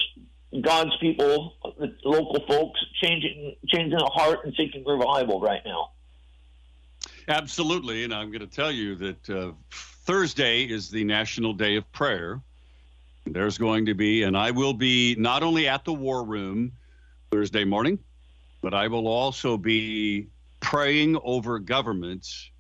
God's 0.62 0.96
people, 1.00 1.56
the 1.80 1.94
local 2.04 2.44
folks, 2.48 2.80
changing 3.02 3.56
changing 3.68 3.98
the 3.98 4.12
heart 4.14 4.40
and 4.44 4.54
seeking 4.56 4.84
revival 4.86 5.40
right 5.40 5.62
now. 5.66 5.92
Absolutely, 7.28 8.04
and 8.04 8.14
I'm 8.14 8.30
going 8.30 8.42
to 8.42 8.48
tell 8.48 8.72
you 8.72 8.96
that 8.96 9.30
uh, 9.30 9.52
Thursday 9.72 10.64
is 10.64 10.90
the 10.90 11.04
National 11.04 11.54
Day 11.54 11.78
of 11.78 11.90
Prayer 11.92 12.42
there's 13.26 13.58
going 13.58 13.86
to 13.86 13.94
be, 13.94 14.24
and 14.24 14.38
I 14.38 14.52
will 14.52 14.74
be 14.74 15.16
not 15.18 15.44
only 15.44 15.68
at 15.68 15.86
the 15.86 15.94
war 15.94 16.24
room 16.24 16.74
Thursday 17.32 17.64
morning, 17.64 18.00
but 18.62 18.74
I 18.74 18.88
will 18.88 19.08
also 19.08 19.58
be 19.58 20.28
praying 20.60 21.18
over 21.24 21.60
governments 21.60 22.52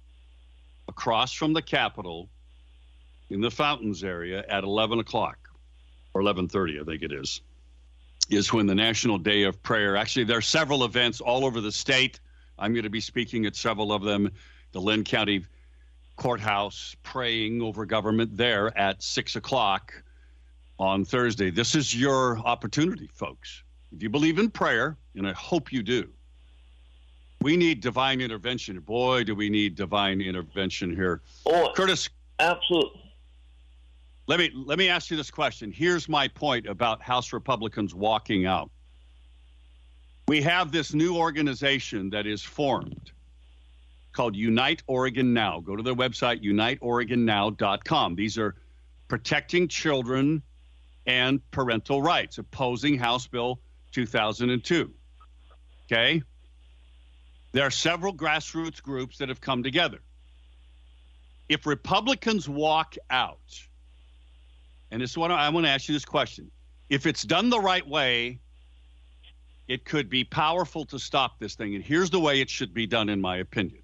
across 0.87 1.33
from 1.33 1.53
the 1.53 1.61
Capitol 1.61 2.29
in 3.29 3.41
the 3.41 3.51
Fountains 3.51 4.03
area 4.03 4.43
at 4.47 4.63
11 4.63 4.99
o'clock 4.99 5.37
or 6.13 6.21
11:30, 6.21 6.81
I 6.81 6.83
think 6.83 7.01
it 7.01 7.11
is, 7.11 7.41
is 8.29 8.53
when 8.53 8.67
the 8.67 8.75
National 8.75 9.17
Day 9.17 9.43
of 9.43 9.61
Prayer. 9.63 9.95
Actually, 9.95 10.25
there 10.25 10.37
are 10.37 10.41
several 10.41 10.83
events 10.83 11.21
all 11.21 11.45
over 11.45 11.59
the 11.61 11.71
state. 11.71 12.19
I'm 12.59 12.73
going 12.73 12.83
to 12.83 12.89
be 12.89 13.01
speaking 13.01 13.45
at 13.45 13.55
several 13.55 13.91
of 13.91 14.03
them. 14.03 14.31
The 14.71 14.81
Linn 14.81 15.03
County 15.03 15.45
Courthouse, 16.15 16.95
praying 17.03 17.61
over 17.61 17.85
government 17.85 18.37
there 18.37 18.77
at 18.77 19.01
six 19.01 19.35
o'clock 19.35 20.03
on 20.79 21.05
Thursday. 21.05 21.49
This 21.49 21.75
is 21.75 21.95
your 21.95 22.39
opportunity, 22.39 23.09
folks. 23.13 23.63
If 23.91 24.01
you 24.01 24.09
believe 24.09 24.39
in 24.39 24.49
prayer, 24.49 24.97
and 25.15 25.27
I 25.27 25.33
hope 25.33 25.71
you 25.71 25.83
do, 25.83 26.09
we 27.41 27.57
need 27.57 27.81
divine 27.81 28.21
intervention. 28.21 28.79
Boy, 28.79 29.23
do 29.23 29.35
we 29.35 29.49
need 29.49 29.75
divine 29.75 30.21
intervention 30.21 30.95
here. 30.95 31.21
Oh, 31.45 31.71
Curtis, 31.75 32.09
absolutely. 32.39 33.01
Let 34.27 34.39
me 34.39 34.51
let 34.55 34.77
me 34.77 34.87
ask 34.87 35.11
you 35.11 35.17
this 35.17 35.29
question. 35.29 35.71
Here's 35.71 36.07
my 36.07 36.29
point 36.29 36.65
about 36.65 37.01
House 37.01 37.33
Republicans 37.33 37.93
walking 37.93 38.45
out. 38.45 38.71
We 40.29 40.41
have 40.43 40.71
this 40.71 40.93
new 40.93 41.17
organization 41.17 42.09
that 42.11 42.25
is 42.25 42.41
formed 42.41 43.11
called 44.13 44.35
Unite 44.35 44.81
Oregon 44.87 45.33
Now. 45.33 45.59
Go 45.59 45.75
to 45.75 45.83
their 45.83 45.95
website 45.95 46.41
uniteoregonnow.com. 46.41 48.15
These 48.15 48.37
are 48.37 48.55
protecting 49.09 49.67
children 49.67 50.41
and 51.05 51.39
parental 51.51 52.01
rights, 52.01 52.37
opposing 52.37 52.97
House 52.97 53.27
Bill 53.27 53.59
2002. 53.91 54.91
Okay? 55.85 56.23
There 57.51 57.65
are 57.65 57.71
several 57.71 58.13
grassroots 58.13 58.81
groups 58.81 59.17
that 59.19 59.29
have 59.29 59.41
come 59.41 59.63
together. 59.63 59.99
If 61.49 61.65
Republicans 61.65 62.49
walk 62.49 62.95
out, 63.09 63.39
and 64.89 65.01
this 65.01 65.11
is 65.11 65.17
what 65.17 65.31
I 65.31 65.49
want 65.49 65.65
to 65.65 65.69
ask 65.69 65.87
you 65.87 65.93
this 65.93 66.05
question 66.05 66.49
if 66.89 67.05
it's 67.05 67.23
done 67.23 67.49
the 67.49 67.59
right 67.59 67.87
way, 67.87 68.39
it 69.67 69.85
could 69.85 70.09
be 70.09 70.23
powerful 70.23 70.85
to 70.85 70.99
stop 70.99 71.39
this 71.39 71.55
thing. 71.55 71.75
And 71.75 71.83
here's 71.83 72.09
the 72.09 72.19
way 72.19 72.41
it 72.41 72.49
should 72.49 72.73
be 72.73 72.87
done, 72.87 73.09
in 73.09 73.21
my 73.21 73.37
opinion 73.37 73.81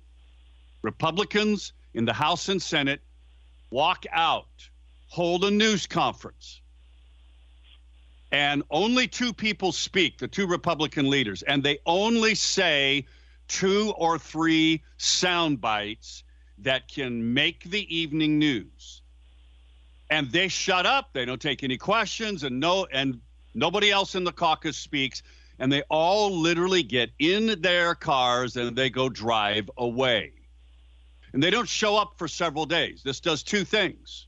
Republicans 0.81 1.73
in 1.93 2.05
the 2.05 2.13
House 2.13 2.49
and 2.49 2.61
Senate 2.61 3.01
walk 3.71 4.05
out, 4.11 4.47
hold 5.07 5.43
a 5.43 5.51
news 5.51 5.87
conference, 5.87 6.61
and 8.31 8.63
only 8.69 9.07
two 9.07 9.33
people 9.33 9.71
speak, 9.71 10.17
the 10.17 10.27
two 10.27 10.45
Republican 10.45 11.09
leaders, 11.09 11.41
and 11.43 11.63
they 11.63 11.79
only 11.85 12.35
say 12.35 13.05
two 13.47 13.93
or 13.97 14.19
three 14.19 14.83
sound 14.97 15.59
bites 15.59 16.23
that 16.59 16.87
can 16.87 17.33
make 17.33 17.63
the 17.65 17.95
evening 17.95 18.37
news. 18.37 19.01
And 20.11 20.31
they 20.31 20.47
shut 20.47 20.85
up. 20.85 21.13
They 21.13 21.25
don't 21.25 21.41
take 21.41 21.63
any 21.63 21.77
questions, 21.77 22.43
and 22.43 22.59
no, 22.59 22.87
and 22.91 23.19
nobody 23.53 23.91
else 23.91 24.15
in 24.15 24.23
the 24.23 24.31
caucus 24.31 24.77
speaks. 24.77 25.23
And 25.59 25.71
they 25.71 25.81
all 25.89 26.31
literally 26.31 26.83
get 26.83 27.09
in 27.19 27.61
their 27.61 27.93
cars 27.93 28.55
and 28.55 28.77
they 28.77 28.89
go 28.89 29.09
drive 29.09 29.69
away. 29.77 30.31
And 31.33 31.43
they 31.43 31.49
don't 31.49 31.67
show 31.67 31.97
up 31.97 32.13
for 32.17 32.29
several 32.29 32.65
days. 32.65 33.01
This 33.03 33.19
does 33.19 33.43
two 33.43 33.65
things. 33.65 34.27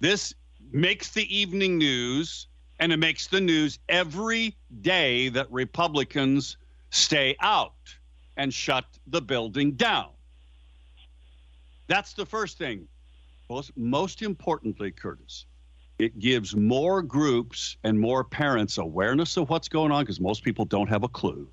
This 0.00 0.34
makes 0.70 1.10
the 1.12 1.34
evening 1.34 1.78
news 1.78 2.48
and 2.84 2.92
it 2.92 2.98
makes 2.98 3.28
the 3.28 3.40
news 3.40 3.78
every 3.88 4.54
day 4.82 5.30
that 5.30 5.50
Republicans 5.50 6.58
stay 6.90 7.34
out 7.40 7.72
and 8.36 8.52
shut 8.52 8.84
the 9.06 9.22
building 9.22 9.72
down. 9.72 10.10
That's 11.86 12.12
the 12.12 12.26
first 12.26 12.58
thing. 12.58 12.86
Most, 13.48 13.74
most 13.74 14.20
importantly, 14.20 14.90
Curtis, 14.90 15.46
it 15.98 16.18
gives 16.18 16.54
more 16.54 17.00
groups 17.00 17.78
and 17.84 17.98
more 17.98 18.22
parents 18.22 18.76
awareness 18.76 19.38
of 19.38 19.48
what's 19.48 19.68
going 19.68 19.90
on 19.90 20.02
because 20.02 20.20
most 20.20 20.42
people 20.42 20.66
don't 20.66 20.90
have 20.90 21.04
a 21.04 21.08
clue. 21.08 21.48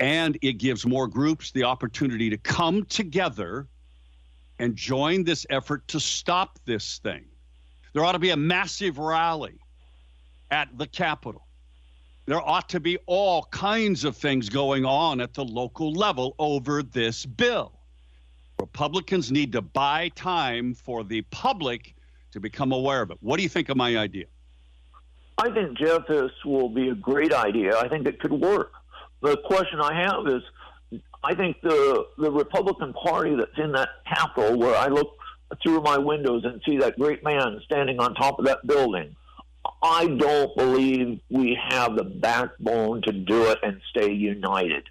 And 0.00 0.36
it 0.42 0.54
gives 0.54 0.84
more 0.84 1.06
groups 1.06 1.52
the 1.52 1.62
opportunity 1.62 2.28
to 2.30 2.36
come 2.36 2.84
together 2.86 3.68
and 4.58 4.74
join 4.74 5.22
this 5.22 5.46
effort 5.50 5.86
to 5.86 6.00
stop 6.00 6.58
this 6.64 6.98
thing. 6.98 7.26
There 7.92 8.04
ought 8.04 8.12
to 8.12 8.18
be 8.18 8.30
a 8.30 8.36
massive 8.36 8.98
rally 8.98 9.60
at 10.50 10.68
the 10.76 10.86
Capitol. 10.86 11.46
There 12.26 12.40
ought 12.40 12.68
to 12.70 12.80
be 12.80 12.98
all 13.06 13.44
kinds 13.50 14.04
of 14.04 14.16
things 14.16 14.48
going 14.48 14.84
on 14.84 15.20
at 15.20 15.34
the 15.34 15.44
local 15.44 15.92
level 15.92 16.34
over 16.38 16.82
this 16.82 17.26
bill. 17.26 17.72
Republicans 18.58 19.30
need 19.30 19.52
to 19.52 19.60
buy 19.60 20.08
time 20.14 20.74
for 20.74 21.04
the 21.04 21.22
public 21.22 21.94
to 22.32 22.40
become 22.40 22.72
aware 22.72 23.02
of 23.02 23.10
it. 23.10 23.18
What 23.20 23.36
do 23.36 23.42
you 23.42 23.48
think 23.48 23.68
of 23.68 23.76
my 23.76 23.96
idea? 23.96 24.24
I 25.36 25.50
think, 25.50 25.76
Jeff, 25.76 26.06
this 26.08 26.30
will 26.44 26.68
be 26.68 26.88
a 26.88 26.94
great 26.94 27.34
idea. 27.34 27.76
I 27.76 27.88
think 27.88 28.06
it 28.06 28.20
could 28.20 28.32
work. 28.32 28.72
The 29.20 29.36
question 29.38 29.80
I 29.80 29.94
have 29.94 30.26
is 30.28 30.42
I 31.22 31.34
think 31.34 31.60
the, 31.62 32.06
the 32.18 32.30
Republican 32.30 32.92
Party 32.92 33.34
that's 33.34 33.58
in 33.58 33.72
that 33.72 33.88
Capitol, 34.06 34.58
where 34.58 34.76
I 34.76 34.88
look 34.88 35.16
through 35.62 35.80
my 35.80 35.98
windows 35.98 36.44
and 36.44 36.60
see 36.66 36.78
that 36.78 36.98
great 36.98 37.24
man 37.24 37.60
standing 37.64 37.98
on 37.98 38.14
top 38.14 38.38
of 38.38 38.44
that 38.46 38.66
building, 38.66 39.16
I 39.82 40.06
don't 40.06 40.56
believe 40.56 41.20
we 41.30 41.58
have 41.68 41.96
the 41.96 42.04
backbone 42.04 43.02
to 43.02 43.12
do 43.12 43.44
it 43.50 43.58
and 43.62 43.80
stay 43.90 44.12
united 44.12 44.84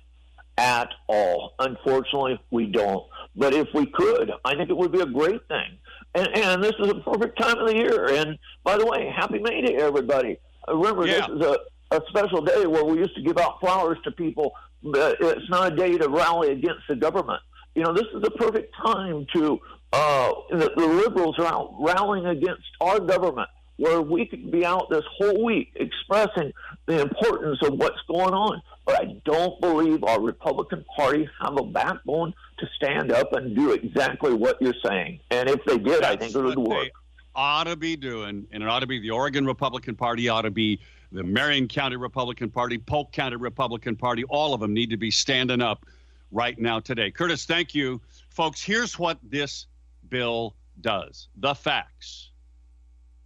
at 0.58 0.90
all. 1.08 1.54
Unfortunately, 1.60 2.40
we 2.52 2.68
don't. 2.68 3.04
But 3.36 3.54
if 3.54 3.68
we 3.74 3.88
could, 3.88 4.32
I 4.46 4.56
think 4.56 4.70
it 4.70 4.78
would 4.78 4.92
be 4.92 5.02
a 5.02 5.06
great 5.06 5.48
thing. 5.48 5.78
And, 6.16 6.28
and 6.36 6.64
this 6.64 6.74
is 6.80 6.90
a 6.90 6.96
perfect 6.96 7.40
time 7.42 7.58
of 7.58 7.68
the 7.68 7.76
year. 7.76 8.10
And 8.10 8.38
by 8.64 8.78
the 8.78 8.86
way, 8.86 9.12
happy 9.16 9.40
May 9.40 9.62
Day, 9.62 9.76
everybody. 9.76 10.38
Remember, 10.68 11.08
yeah. 11.08 11.28
this 11.28 11.30
is 11.30 11.42
a, 11.42 11.58
a 11.98 12.02
special 12.10 12.42
day 12.42 12.66
where 12.68 12.84
we 12.84 13.00
used 13.00 13.16
to 13.16 13.22
give 13.22 13.38
out 13.38 13.60
flowers 13.60 13.98
to 14.04 14.12
people. 14.12 14.54
But 14.84 15.18
It's 15.20 15.50
not 15.50 15.74
a 15.74 15.76
day 15.76 15.98
to 15.98 16.08
rally 16.08 16.52
against 16.52 16.82
the 16.88 16.96
government. 16.96 17.42
You 17.74 17.84
know, 17.84 17.94
this 17.94 18.06
is 18.14 18.22
the 18.22 18.32
perfect 18.32 18.76
time 18.76 19.26
to, 19.34 19.60
uh, 19.92 20.32
the, 20.52 20.72
the 20.76 20.86
liberals 20.86 21.40
are 21.40 21.46
out 21.46 21.76
rallying 21.80 22.28
against 22.28 22.64
our 22.80 23.00
government 23.00 23.50
where 23.84 24.02
we 24.02 24.26
could 24.26 24.50
be 24.50 24.65
out 24.65 24.89
this 24.89 25.04
whole 25.17 25.43
week 25.43 25.74
expressing 25.76 26.54
the 26.86 27.02
importance 27.02 27.60
of 27.63 27.74
what's 27.74 28.00
going 28.08 28.34
on. 28.34 28.62
But 28.86 29.02
I 29.02 29.15
don't 29.26 29.60
believe 29.60 30.06
our 30.06 30.22
Republican 30.22 30.86
Party 30.96 31.30
have 31.41 31.58
a 31.58 31.63
backbone 31.63 32.34
to 32.60 32.67
stand 32.78 33.12
up 33.12 33.34
and 33.34 33.54
do 33.54 33.74
exactly 33.74 34.34
what 34.34 34.62
you're 34.62 34.74
saying. 34.86 35.19
And 35.32 35.50
if 35.50 35.65
they 35.65 35.78
did, 35.78 36.02
That's 36.02 36.06
I 36.06 36.15
think 36.15 36.34
it 36.34 36.41
would 36.41 36.58
work. 36.58 36.91
Ought 37.36 37.65
to 37.65 37.76
be 37.76 37.98
doing, 37.98 38.48
and 38.54 38.63
it 38.63 38.69
ought 38.69 38.80
to 38.80 38.88
be 38.88 39.00
the 39.00 39.10
Oregon 39.10 39.46
Republican 39.46 39.96
Party, 39.96 40.30
ought 40.30 40.43
to 40.43 40.52
be 40.52 40.80
the 41.12 41.24
Marion 41.24 41.67
County 41.67 41.98
Republican 41.98 42.50
Party, 42.50 42.78
Polk 42.78 43.12
County 43.12 43.36
Republican 43.36 43.98
Party. 43.98 44.24
All 44.26 44.54
of 44.54 44.62
them 44.62 44.74
need 44.74 44.91
to 44.91 44.98
be 44.98 45.12
standing 45.12 45.62
up 45.62 45.86
right 46.32 46.58
now 46.58 46.80
today. 46.80 47.12
Curtis, 47.12 47.46
thank 47.46 47.76
you. 47.76 48.00
Folks, 48.30 48.63
here's 48.63 48.98
what 48.98 49.17
this 49.24 49.67
bill 50.08 50.56
does 50.80 51.28
the 51.38 51.54
facts 51.54 52.30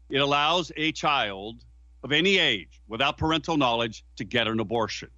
it 0.09 0.17
allows 0.17 0.71
a 0.75 0.91
child 0.91 1.63
of 2.03 2.11
any 2.11 2.37
age 2.37 2.81
without 2.87 3.17
parental 3.17 3.57
knowledge 3.57 4.05
to 4.15 4.23
get 4.23 4.47
an 4.47 4.59
abortion. 4.59 5.09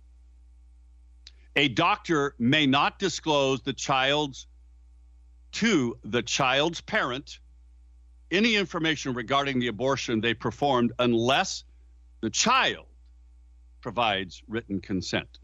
A 1.55 1.67
doctor 1.67 2.35
may 2.39 2.65
not 2.65 2.99
disclose 2.99 3.61
the 3.61 3.73
child's 3.73 4.47
to 5.51 5.97
the 6.03 6.21
child's 6.21 6.81
parent 6.81 7.39
any 8.31 8.55
information 8.55 9.13
regarding 9.13 9.59
the 9.59 9.67
abortion 9.67 10.21
they 10.21 10.33
performed 10.33 10.91
unless 10.99 11.63
the 12.21 12.29
child 12.29 12.85
provides 13.81 14.43
written 14.47 14.79
consent. 14.79 15.39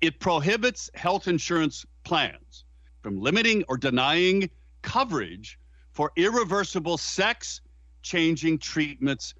It 0.00 0.18
prohibits 0.18 0.90
health 0.94 1.28
insurance 1.28 1.84
plans 2.04 2.64
from 3.02 3.20
limiting 3.20 3.64
or 3.68 3.76
denying 3.76 4.50
coverage 4.82 5.58
for 5.92 6.12
irreversible 6.16 6.98
sex 6.98 7.60
changing 8.08 8.58
treatments 8.58 9.34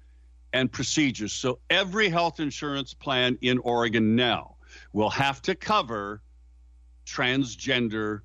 and 0.53 0.71
procedures. 0.71 1.33
So 1.33 1.59
every 1.69 2.07
health 2.07 2.39
insurance 2.39 2.93
plan 2.93 3.35
in 3.41 3.57
Oregon 3.59 4.15
now 4.15 4.57
will 4.93 5.09
have 5.09 5.41
to 5.43 5.55
cover 5.55 6.21
transgender 7.05 8.21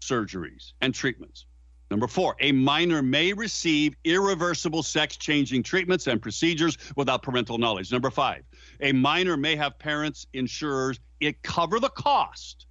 surgeries 0.00 0.72
and 0.80 0.92
treatments. 0.92 1.46
Number 1.88 2.08
four, 2.08 2.34
a 2.40 2.50
minor 2.50 3.00
may 3.00 3.32
receive 3.32 3.94
irreversible 4.02 4.82
sex 4.82 5.16
changing 5.16 5.62
treatments 5.62 6.08
and 6.08 6.20
procedures 6.20 6.76
without 6.96 7.22
parental 7.22 7.58
knowledge. 7.58 7.92
Number 7.92 8.10
five, 8.10 8.42
a 8.80 8.90
minor 8.90 9.36
may 9.36 9.54
have 9.54 9.78
parents, 9.78 10.26
insurers, 10.32 10.98
it 11.20 11.40
cover 11.42 11.78
the 11.78 11.90
cost 11.90 12.66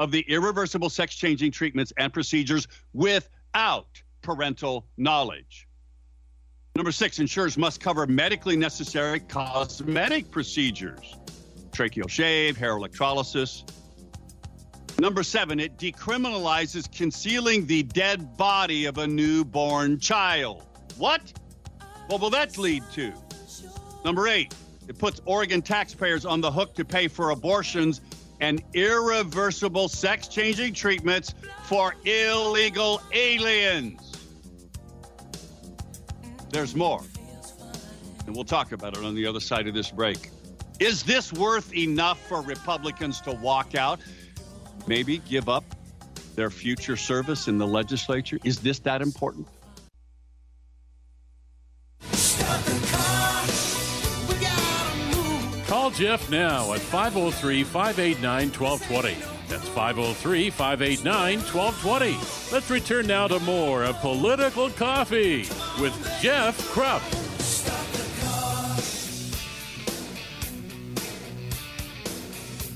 of 0.00 0.10
the 0.10 0.24
irreversible 0.28 0.90
sex 0.90 1.14
changing 1.14 1.52
treatments 1.52 1.92
and 1.98 2.12
procedures 2.12 2.66
without 2.92 4.02
parental 4.22 4.86
knowledge. 4.96 5.67
Number 6.78 6.92
six, 6.92 7.18
insurers 7.18 7.58
must 7.58 7.80
cover 7.80 8.06
medically 8.06 8.56
necessary 8.56 9.18
cosmetic 9.18 10.30
procedures, 10.30 11.16
tracheal 11.72 12.08
shave, 12.08 12.56
hair 12.56 12.76
electrolysis. 12.76 13.64
Number 15.00 15.24
seven, 15.24 15.58
it 15.58 15.76
decriminalizes 15.76 16.88
concealing 16.96 17.66
the 17.66 17.82
dead 17.82 18.36
body 18.36 18.84
of 18.84 18.98
a 18.98 19.08
newborn 19.08 19.98
child. 19.98 20.62
What? 20.98 21.32
What 22.06 22.20
will 22.20 22.30
that 22.30 22.56
lead 22.56 22.84
to? 22.92 23.12
Number 24.04 24.28
eight, 24.28 24.54
it 24.86 24.98
puts 24.98 25.20
Oregon 25.24 25.62
taxpayers 25.62 26.24
on 26.24 26.40
the 26.40 26.52
hook 26.52 26.76
to 26.76 26.84
pay 26.84 27.08
for 27.08 27.30
abortions 27.30 28.02
and 28.40 28.62
irreversible 28.72 29.88
sex 29.88 30.28
changing 30.28 30.74
treatments 30.74 31.34
for 31.64 31.96
illegal 32.04 33.02
aliens. 33.10 34.07
There's 36.50 36.74
more. 36.74 37.02
And 38.26 38.34
we'll 38.34 38.44
talk 38.44 38.72
about 38.72 38.96
it 38.96 39.04
on 39.04 39.14
the 39.14 39.26
other 39.26 39.40
side 39.40 39.66
of 39.66 39.74
this 39.74 39.90
break. 39.90 40.30
Is 40.80 41.02
this 41.02 41.32
worth 41.32 41.74
enough 41.74 42.20
for 42.28 42.42
Republicans 42.42 43.20
to 43.22 43.32
walk 43.32 43.74
out? 43.74 44.00
Maybe 44.86 45.18
give 45.18 45.48
up 45.48 45.64
their 46.36 46.50
future 46.50 46.96
service 46.96 47.48
in 47.48 47.58
the 47.58 47.66
legislature? 47.66 48.38
Is 48.44 48.60
this 48.60 48.78
that 48.80 49.02
important? 49.02 49.48
Call 55.66 55.90
Jeff 55.90 56.30
now 56.30 56.72
at 56.72 56.80
503 56.80 57.64
589 57.64 58.48
1220. 58.52 59.37
That's 59.48 59.66
503 59.68 60.50
589 60.50 61.38
1220. 61.38 62.52
Let's 62.52 62.70
return 62.70 63.06
now 63.06 63.26
to 63.28 63.38
more 63.40 63.82
of 63.82 63.98
Political 64.00 64.68
Coffee 64.70 65.38
with 65.80 66.18
Jeff 66.20 66.60
Kropf. 66.68 67.02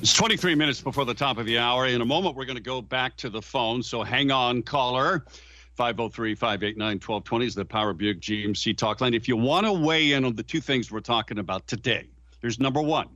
It's 0.00 0.14
23 0.14 0.54
minutes 0.54 0.80
before 0.80 1.04
the 1.04 1.12
top 1.12 1.36
of 1.36 1.44
the 1.44 1.58
hour. 1.58 1.86
In 1.86 2.00
a 2.00 2.06
moment, 2.06 2.36
we're 2.36 2.46
going 2.46 2.56
to 2.56 2.62
go 2.62 2.80
back 2.80 3.18
to 3.18 3.28
the 3.28 3.42
phone. 3.42 3.82
So 3.82 4.02
hang 4.02 4.30
on, 4.30 4.62
caller. 4.62 5.26
503 5.74 6.34
589 6.34 6.86
1220 6.86 7.46
is 7.46 7.54
the 7.54 7.66
Power 7.66 7.92
Buick 7.92 8.20
GMC 8.20 8.76
talk 8.78 9.02
line. 9.02 9.12
If 9.12 9.28
you 9.28 9.36
want 9.36 9.66
to 9.66 9.72
weigh 9.72 10.12
in 10.12 10.24
on 10.24 10.34
the 10.36 10.42
two 10.42 10.60
things 10.62 10.90
we're 10.90 11.00
talking 11.00 11.38
about 11.38 11.66
today, 11.66 12.08
here's 12.40 12.58
number 12.58 12.80
one 12.80 13.10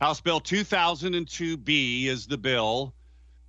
House 0.00 0.18
Bill 0.18 0.40
2002B 0.40 2.06
is 2.06 2.26
the 2.26 2.38
bill 2.38 2.94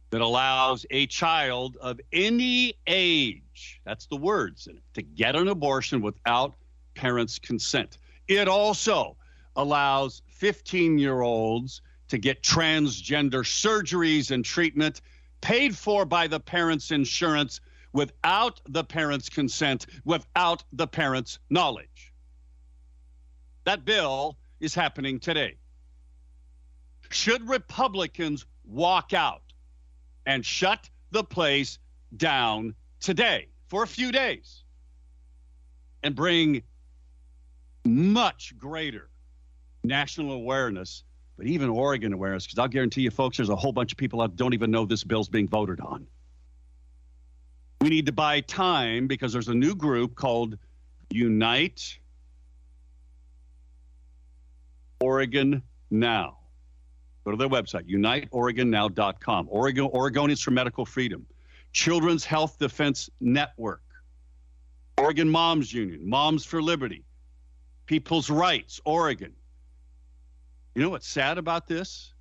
that 0.10 0.20
allows 0.20 0.86
a 0.92 1.08
child 1.08 1.78
of 1.78 2.02
any 2.12 2.74
age, 2.88 3.80
that's 3.86 4.06
the 4.08 4.18
words 4.18 4.68
in 4.68 4.76
it, 4.76 4.84
to 4.96 5.02
get 5.02 5.38
an 5.38 5.48
abortion 5.48 6.02
without 6.02 6.54
parents' 6.94 7.40
consent. 7.40 8.00
It 8.28 8.50
also 8.50 9.16
allows 9.56 10.24
15 10.28 10.98
year 10.98 11.22
olds 11.22 11.82
to 12.10 12.18
get 12.18 12.44
transgender 12.44 13.46
surgeries 13.46 14.32
and 14.32 14.44
treatment 14.44 15.00
paid 15.40 15.74
for 15.74 16.04
by 16.04 16.28
the 16.28 16.42
parents' 16.42 16.92
insurance 16.92 17.62
without 17.94 18.60
the 18.68 18.84
parents' 18.84 19.30
consent, 19.30 19.86
without 20.04 20.66
the 20.74 20.88
parents' 20.88 21.40
knowledge. 21.50 22.12
That 23.64 23.86
bill 23.86 24.38
is 24.60 24.76
happening 24.76 25.18
today. 25.18 25.56
Should 27.14 27.48
Republicans 27.48 28.46
walk 28.66 29.14
out 29.14 29.44
and 30.26 30.46
shut 30.46 30.90
the 31.12 31.24
place 31.24 31.80
down 32.16 32.76
today 33.00 33.48
for 33.68 33.84
a 33.84 33.88
few 33.88 34.12
days 34.12 34.64
and 36.04 36.16
bring 36.16 36.64
much 37.86 38.58
greater 38.58 39.10
national 39.84 40.34
awareness 40.34 41.04
but 41.42 41.48
even 41.48 41.70
Oregon 41.70 42.14
awareness, 42.14 42.46
because 42.46 42.60
I'll 42.60 42.68
guarantee 42.68 43.02
you, 43.02 43.10
folks, 43.10 43.38
there's 43.38 43.50
a 43.50 43.56
whole 43.56 43.72
bunch 43.72 43.92
of 43.92 43.98
people 43.98 44.20
that 44.20 44.36
don't 44.36 44.54
even 44.54 44.70
know 44.70 44.86
this 44.86 45.04
bill's 45.04 45.28
being 45.28 45.48
voted 45.48 45.80
on. 45.80 46.06
We 47.82 47.90
need 47.90 48.06
to 48.06 48.12
buy 48.12 48.42
time 48.42 49.08
because 49.08 49.34
there's 49.34 49.48
a 49.48 49.56
new 49.56 49.74
group 49.74 50.14
called 50.14 50.60
Unite 51.10 51.98
Oregon 55.00 55.64
Now. 55.90 56.41
Go 57.24 57.32
to 57.32 57.38
their 57.38 57.50
website, 57.50 57.90
uniteoregonnow.com. 57.90 59.48
Oregon, 59.50 59.90
Oregonians 59.90 60.42
for 60.42 60.52
Medical 60.52 60.86
Freedom, 60.86 61.26
Children's 61.72 62.26
Health 62.26 62.58
Defense 62.58 63.10
Network, 63.20 63.84
Oregon 64.98 65.30
Moms 65.30 65.72
Union, 65.72 66.10
Moms 66.10 66.46
for 66.46 66.62
Liberty, 66.62 67.04
People's 67.86 68.30
Rights, 68.30 68.82
Oregon, 68.86 69.34
you 70.76 70.82
know 70.82 70.90
what's 70.90 71.08
sad 71.08 71.38
about 71.38 71.68
this? 71.68 72.14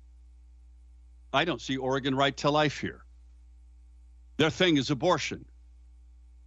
I 1.33 1.45
don't 1.45 1.61
see 1.61 1.77
Oregon 1.77 2.15
right 2.15 2.35
to 2.37 2.49
life 2.49 2.79
here. 2.79 3.05
Their 4.37 4.49
thing 4.49 4.77
is 4.77 4.89
abortion. 4.89 5.45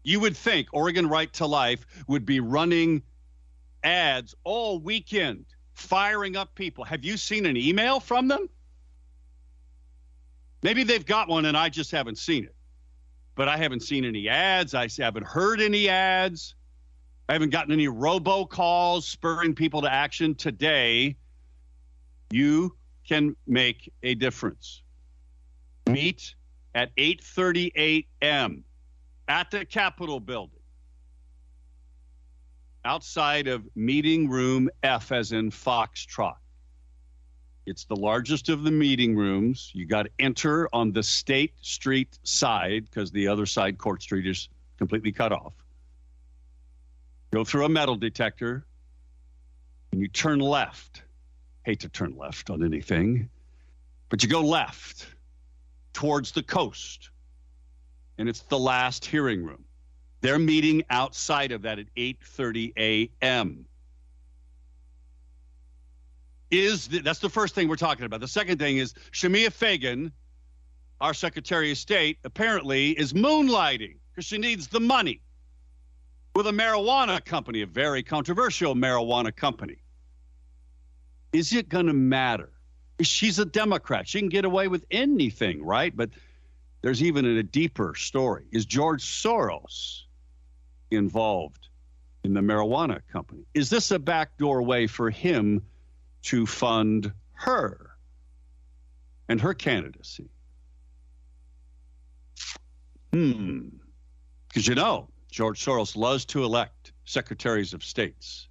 You 0.02 0.20
would 0.20 0.36
think 0.36 0.68
Oregon 0.72 1.08
Right 1.08 1.32
to 1.34 1.46
Life 1.46 1.86
would 2.06 2.26
be 2.26 2.40
running 2.40 3.02
ads 3.82 4.34
all 4.44 4.78
weekend, 4.78 5.46
firing 5.74 6.36
up 6.36 6.54
people. 6.54 6.84
Have 6.84 7.04
you 7.04 7.16
seen 7.16 7.46
an 7.46 7.56
email 7.56 8.00
from 8.00 8.28
them? 8.28 8.48
Maybe 10.62 10.82
they've 10.84 11.04
got 11.04 11.28
one 11.28 11.44
and 11.44 11.56
I 11.56 11.68
just 11.68 11.90
haven't 11.90 12.18
seen 12.18 12.44
it. 12.44 12.54
But 13.34 13.48
I 13.48 13.56
haven't 13.56 13.80
seen 13.80 14.04
any 14.04 14.28
ads. 14.28 14.74
I 14.74 14.88
haven't 14.98 15.26
heard 15.26 15.60
any 15.60 15.88
ads. 15.88 16.54
I 17.28 17.32
haven't 17.32 17.50
gotten 17.50 17.72
any 17.72 17.88
robocalls 17.88 19.02
spurring 19.02 19.54
people 19.54 19.82
to 19.82 19.92
action 19.92 20.34
today 20.34 21.16
you 22.34 22.76
can 23.06 23.36
make 23.46 23.92
a 24.02 24.14
difference. 24.14 24.82
Meet 25.88 26.34
at 26.74 26.94
8:30 26.96 27.70
a.m. 27.76 28.64
at 29.28 29.50
the 29.50 29.64
Capitol 29.64 30.18
building. 30.18 30.53
Outside 32.84 33.48
of 33.48 33.64
meeting 33.74 34.28
room 34.28 34.68
F 34.82 35.12
as 35.12 35.32
in 35.32 35.50
Foxtrot. 35.50 36.36
It's 37.66 37.84
the 37.84 37.96
largest 37.96 38.50
of 38.50 38.62
the 38.62 38.70
meeting 38.70 39.16
rooms. 39.16 39.70
You 39.72 39.86
got 39.86 40.02
to 40.02 40.10
enter 40.18 40.68
on 40.72 40.92
the 40.92 41.02
State 41.02 41.54
Street 41.62 42.18
side 42.22 42.84
because 42.84 43.10
the 43.10 43.28
other 43.28 43.46
side, 43.46 43.78
Court 43.78 44.02
Street, 44.02 44.26
is 44.26 44.50
completely 44.76 45.12
cut 45.12 45.32
off. 45.32 45.54
Go 47.32 47.42
through 47.42 47.64
a 47.64 47.68
metal 47.70 47.96
detector 47.96 48.66
and 49.92 50.00
you 50.00 50.08
turn 50.08 50.40
left 50.40 51.04
hate 51.64 51.80
to 51.80 51.88
turn 51.88 52.16
left 52.16 52.50
on 52.50 52.62
anything, 52.62 53.28
but 54.10 54.22
you 54.22 54.28
go 54.28 54.42
left 54.42 55.06
towards 55.92 56.32
the 56.32 56.42
coast, 56.42 57.10
and 58.18 58.28
it's 58.28 58.40
the 58.40 58.58
last 58.58 59.04
hearing 59.04 59.42
room. 59.42 59.64
They're 60.24 60.38
meeting 60.38 60.82
outside 60.88 61.52
of 61.52 61.60
that 61.62 61.78
at 61.78 61.94
8:30 61.96 62.72
a.m. 62.78 63.66
Is 66.50 66.88
the, 66.88 67.00
that's 67.00 67.18
the 67.18 67.28
first 67.28 67.54
thing 67.54 67.68
we're 67.68 67.76
talking 67.76 68.06
about. 68.06 68.20
The 68.20 68.28
second 68.28 68.58
thing 68.58 68.78
is 68.78 68.94
Shemia 69.12 69.52
Fagan, 69.52 70.10
our 71.02 71.12
Secretary 71.12 71.70
of 71.72 71.76
State, 71.76 72.20
apparently 72.24 72.92
is 72.92 73.12
moonlighting 73.12 73.96
because 74.10 74.24
she 74.24 74.38
needs 74.38 74.66
the 74.66 74.80
money. 74.80 75.20
with 76.34 76.46
a 76.46 76.52
marijuana 76.52 77.22
company, 77.22 77.60
a 77.60 77.66
very 77.66 78.02
controversial 78.02 78.74
marijuana 78.74 79.36
company. 79.36 79.76
Is 81.34 81.52
it 81.52 81.68
going 81.68 81.86
to 81.86 81.92
matter? 81.92 82.50
She's 83.02 83.38
a 83.38 83.44
Democrat. 83.44 84.08
She 84.08 84.20
can 84.20 84.30
get 84.30 84.46
away 84.46 84.68
with 84.68 84.86
anything, 84.90 85.62
right? 85.62 85.94
But 85.94 86.10
there's 86.80 87.02
even 87.02 87.26
a 87.26 87.42
deeper 87.42 87.94
story. 87.94 88.46
Is 88.52 88.64
George 88.64 89.04
Soros 89.04 90.03
involved 90.94 91.68
in 92.24 92.34
the 92.34 92.40
marijuana 92.40 93.00
company? 93.12 93.44
Is 93.54 93.70
this 93.70 93.90
a 93.90 93.98
backdoor 93.98 94.62
way 94.62 94.86
for 94.86 95.10
him 95.10 95.62
to 96.22 96.46
fund 96.46 97.12
her 97.32 97.90
and 99.28 99.40
her 99.40 99.54
candidacy? 99.54 100.28
Hmm. 103.12 103.68
Because 104.48 104.66
you 104.66 104.74
know, 104.74 105.08
George 105.30 105.64
Soros 105.64 105.96
loves 105.96 106.24
to 106.26 106.44
elect 106.44 106.92
secretaries 107.04 107.74
of 107.74 107.84
states 107.84 108.48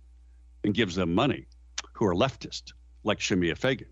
and 0.63 0.73
gives 0.73 0.95
them 0.95 1.13
money 1.13 1.47
who 1.93 2.05
are 2.05 2.15
leftist, 2.15 2.73
like 3.03 3.19
Shemia 3.19 3.57
Fagan. 3.57 3.87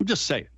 I'm 0.00 0.06
just 0.06 0.26
saying. 0.26 0.48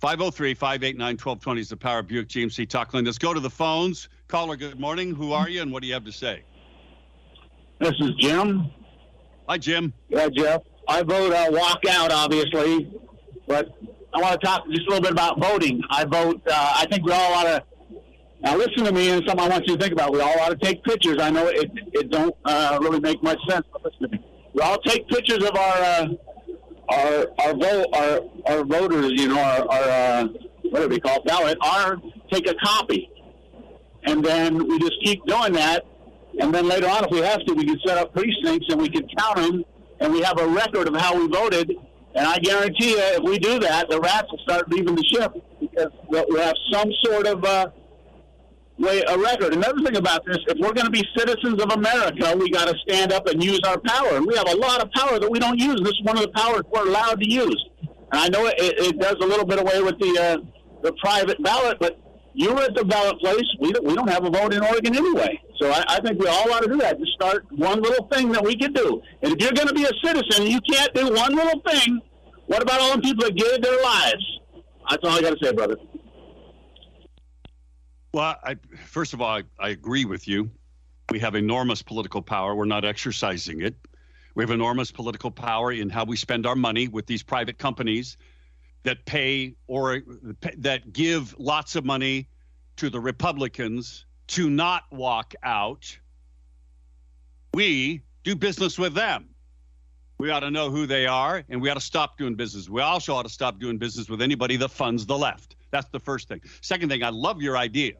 503 0.00 0.54
589 0.54 1.06
1220 1.12 1.60
is 1.60 1.68
the 1.68 1.76
Power 1.76 2.02
Buick 2.02 2.28
GMC 2.28 2.68
Talk 2.68 2.94
line. 2.94 3.04
Let's 3.04 3.18
go 3.18 3.34
to 3.34 3.40
the 3.40 3.50
phones. 3.50 4.08
Caller, 4.30 4.54
good 4.54 4.78
morning. 4.78 5.12
Who 5.12 5.32
are 5.32 5.48
you 5.48 5.60
and 5.60 5.72
what 5.72 5.82
do 5.82 5.88
you 5.88 5.94
have 5.94 6.04
to 6.04 6.12
say? 6.12 6.44
This 7.80 7.94
is 7.98 8.12
Jim. 8.20 8.70
Hi, 9.48 9.58
Jim. 9.58 9.92
Yeah, 10.08 10.28
Jeff. 10.28 10.62
I 10.86 11.02
vote 11.02 11.32
uh, 11.32 11.48
walk 11.50 11.80
out, 11.90 12.12
obviously, 12.12 12.94
but 13.48 13.76
I 14.14 14.20
want 14.20 14.40
to 14.40 14.46
talk 14.46 14.68
just 14.68 14.86
a 14.86 14.90
little 14.90 15.00
bit 15.00 15.10
about 15.10 15.40
voting. 15.40 15.82
I 15.90 16.04
vote, 16.04 16.40
uh, 16.46 16.74
I 16.76 16.86
think 16.88 17.04
we 17.04 17.10
all 17.10 17.32
ought 17.34 17.42
to, 17.42 17.64
now 18.40 18.56
listen 18.56 18.84
to 18.84 18.92
me 18.92 19.10
and 19.10 19.20
something 19.26 19.44
I 19.44 19.48
want 19.48 19.66
you 19.66 19.76
to 19.76 19.82
think 19.82 19.92
about. 19.92 20.12
We 20.12 20.20
all 20.20 20.38
ought 20.38 20.50
to 20.50 20.64
take 20.64 20.84
pictures. 20.84 21.18
I 21.20 21.30
know 21.30 21.48
it, 21.48 21.68
it 21.92 22.10
don't 22.10 22.36
uh, 22.44 22.78
really 22.80 23.00
make 23.00 23.20
much 23.24 23.40
sense, 23.48 23.66
but 23.72 23.84
listen 23.84 24.10
to 24.10 24.16
me. 24.16 24.24
We 24.54 24.60
all 24.60 24.78
take 24.82 25.08
pictures 25.08 25.42
of 25.42 25.56
our, 25.56 25.76
uh, 25.76 26.08
our, 26.88 27.26
our 27.40 27.54
vote, 27.54 27.86
our, 27.94 28.20
our 28.46 28.64
voters, 28.64 29.10
you 29.20 29.26
know, 29.26 29.40
our, 29.40 29.68
our 29.68 29.88
uh, 29.90 30.28
what 30.70 30.82
do 30.82 30.88
we 30.88 31.00
call 31.00 31.16
it, 31.16 31.24
ballot, 31.24 31.58
our, 31.62 32.00
take 32.30 32.48
a 32.48 32.54
copy. 32.62 33.10
And 34.04 34.24
then 34.24 34.66
we 34.66 34.78
just 34.78 34.94
keep 35.04 35.24
doing 35.26 35.52
that. 35.54 35.84
And 36.40 36.54
then 36.54 36.68
later 36.68 36.88
on, 36.88 37.04
if 37.04 37.10
we 37.10 37.18
have 37.18 37.44
to, 37.44 37.54
we 37.54 37.64
can 37.64 37.78
set 37.86 37.98
up 37.98 38.14
precincts 38.14 38.66
and 38.70 38.80
we 38.80 38.88
can 38.88 39.06
count 39.18 39.36
them 39.36 39.64
and 40.00 40.12
we 40.12 40.22
have 40.22 40.38
a 40.38 40.46
record 40.46 40.88
of 40.88 40.96
how 40.96 41.16
we 41.16 41.26
voted. 41.28 41.70
And 42.14 42.26
I 42.26 42.38
guarantee 42.38 42.92
you, 42.92 42.98
if 42.98 43.22
we 43.22 43.38
do 43.38 43.58
that, 43.60 43.88
the 43.88 44.00
rats 44.00 44.28
will 44.30 44.38
start 44.38 44.68
leaving 44.70 44.94
the 44.94 45.04
ship 45.04 45.32
because 45.60 45.92
we'll 46.08 46.42
have 46.42 46.56
some 46.72 46.90
sort 47.04 47.26
of 47.26 47.44
uh, 47.44 47.70
way 48.78 49.02
a 49.06 49.18
record. 49.18 49.52
Another 49.52 49.80
thing 49.82 49.96
about 49.96 50.24
this, 50.24 50.38
if 50.48 50.58
we're 50.58 50.72
going 50.72 50.86
to 50.86 50.90
be 50.90 51.04
citizens 51.16 51.62
of 51.62 51.70
America, 51.70 52.34
we 52.36 52.50
got 52.50 52.66
to 52.68 52.74
stand 52.88 53.12
up 53.12 53.28
and 53.28 53.44
use 53.44 53.60
our 53.64 53.78
power. 53.78 54.16
And 54.16 54.26
we 54.26 54.34
have 54.36 54.48
a 54.48 54.56
lot 54.56 54.80
of 54.80 54.90
power 54.92 55.18
that 55.18 55.30
we 55.30 55.38
don't 55.38 55.58
use. 55.58 55.80
This 55.82 55.92
is 55.92 56.02
one 56.02 56.16
of 56.16 56.22
the 56.22 56.30
powers 56.30 56.62
we're 56.72 56.88
allowed 56.88 57.20
to 57.20 57.30
use. 57.30 57.64
And 58.12 58.20
I 58.20 58.28
know 58.28 58.46
it, 58.46 58.54
it 58.58 58.98
does 58.98 59.16
a 59.20 59.26
little 59.26 59.46
bit 59.46 59.60
away 59.60 59.82
with 59.82 59.98
the 59.98 60.18
uh, 60.18 60.36
the 60.82 60.92
private 60.94 61.40
ballot, 61.42 61.76
but 61.78 61.98
you 62.34 62.54
were 62.54 62.62
at 62.62 62.74
the 62.74 62.84
ballot 62.84 63.18
place. 63.18 63.44
We 63.60 63.72
don't, 63.72 63.84
we 63.84 63.94
don't 63.94 64.08
have 64.08 64.24
a 64.24 64.30
vote 64.30 64.54
in 64.54 64.62
Oregon 64.62 64.96
anyway. 64.96 65.40
So 65.58 65.70
I, 65.70 65.84
I 65.88 66.00
think 66.00 66.18
we 66.20 66.26
all 66.26 66.52
ought 66.52 66.62
to 66.62 66.68
do 66.68 66.78
that. 66.78 66.98
Just 66.98 67.12
start 67.12 67.44
one 67.50 67.82
little 67.82 68.06
thing 68.08 68.30
that 68.32 68.44
we 68.44 68.56
can 68.56 68.72
do. 68.72 69.02
And 69.22 69.32
if 69.32 69.42
you're 69.42 69.52
going 69.52 69.68
to 69.68 69.74
be 69.74 69.84
a 69.84 69.92
citizen 70.04 70.42
and 70.44 70.48
you 70.48 70.60
can't 70.60 70.92
do 70.94 71.12
one 71.12 71.34
little 71.34 71.60
thing, 71.66 72.00
what 72.46 72.62
about 72.62 72.80
all 72.80 72.96
the 72.96 73.02
people 73.02 73.24
that 73.24 73.36
gave 73.36 73.62
their 73.62 73.82
lives? 73.82 74.40
That's 74.88 75.04
all 75.04 75.10
I 75.10 75.20
got 75.20 75.38
to 75.38 75.44
say, 75.44 75.52
brother. 75.52 75.76
Well, 78.12 78.36
I, 78.42 78.56
first 78.86 79.14
of 79.14 79.20
all, 79.20 79.28
I, 79.28 79.42
I 79.58 79.68
agree 79.68 80.04
with 80.04 80.26
you. 80.26 80.50
We 81.10 81.20
have 81.20 81.34
enormous 81.34 81.82
political 81.82 82.22
power. 82.22 82.54
We're 82.54 82.64
not 82.64 82.84
exercising 82.84 83.62
it. 83.62 83.76
We 84.34 84.42
have 84.42 84.50
enormous 84.50 84.90
political 84.90 85.30
power 85.30 85.72
in 85.72 85.90
how 85.90 86.04
we 86.04 86.16
spend 86.16 86.46
our 86.46 86.56
money 86.56 86.88
with 86.88 87.06
these 87.06 87.22
private 87.22 87.58
companies 87.58 88.16
that 88.82 89.04
pay 89.04 89.54
or 89.66 90.02
that 90.58 90.92
give 90.92 91.34
lots 91.38 91.76
of 91.76 91.84
money 91.84 92.28
to 92.76 92.90
the 92.90 93.00
Republicans 93.00 94.06
to 94.28 94.48
not 94.48 94.84
walk 94.90 95.34
out. 95.42 95.98
We 97.52 98.02
do 98.24 98.34
business 98.36 98.78
with 98.78 98.94
them. 98.94 99.28
We 100.18 100.30
ought 100.30 100.40
to 100.40 100.50
know 100.50 100.70
who 100.70 100.86
they 100.86 101.06
are, 101.06 101.42
and 101.48 101.62
we 101.62 101.70
ought 101.70 101.74
to 101.74 101.80
stop 101.80 102.18
doing 102.18 102.34
business. 102.34 102.68
We 102.68 102.82
also 102.82 103.14
ought 103.14 103.22
to 103.22 103.30
stop 103.30 103.58
doing 103.58 103.78
business 103.78 104.08
with 104.08 104.20
anybody 104.20 104.56
that 104.56 104.68
funds 104.70 105.06
the 105.06 105.16
left. 105.16 105.56
That's 105.70 105.88
the 105.90 106.00
first 106.00 106.28
thing. 106.28 106.42
Second 106.60 106.90
thing, 106.90 107.02
I 107.02 107.08
love 107.08 107.40
your 107.40 107.56
idea 107.56 107.94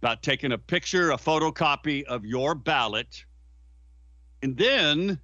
about 0.00 0.22
taking 0.22 0.52
a 0.52 0.58
picture, 0.58 1.10
a 1.10 1.16
photocopy 1.16 2.04
of 2.04 2.24
your 2.24 2.54
ballot, 2.54 3.24
and 4.42 4.56
then 4.56 5.18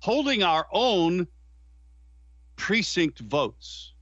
holding 0.00 0.42
our 0.42 0.66
own 0.72 1.26
precinct 2.56 3.20
votes. 3.20 3.92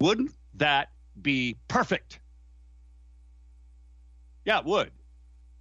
Wouldn't 0.00 0.32
that 0.54 0.90
be 1.20 1.56
perfect? 1.68 2.20
Yeah, 4.44 4.60
it 4.60 4.64
would. 4.64 4.90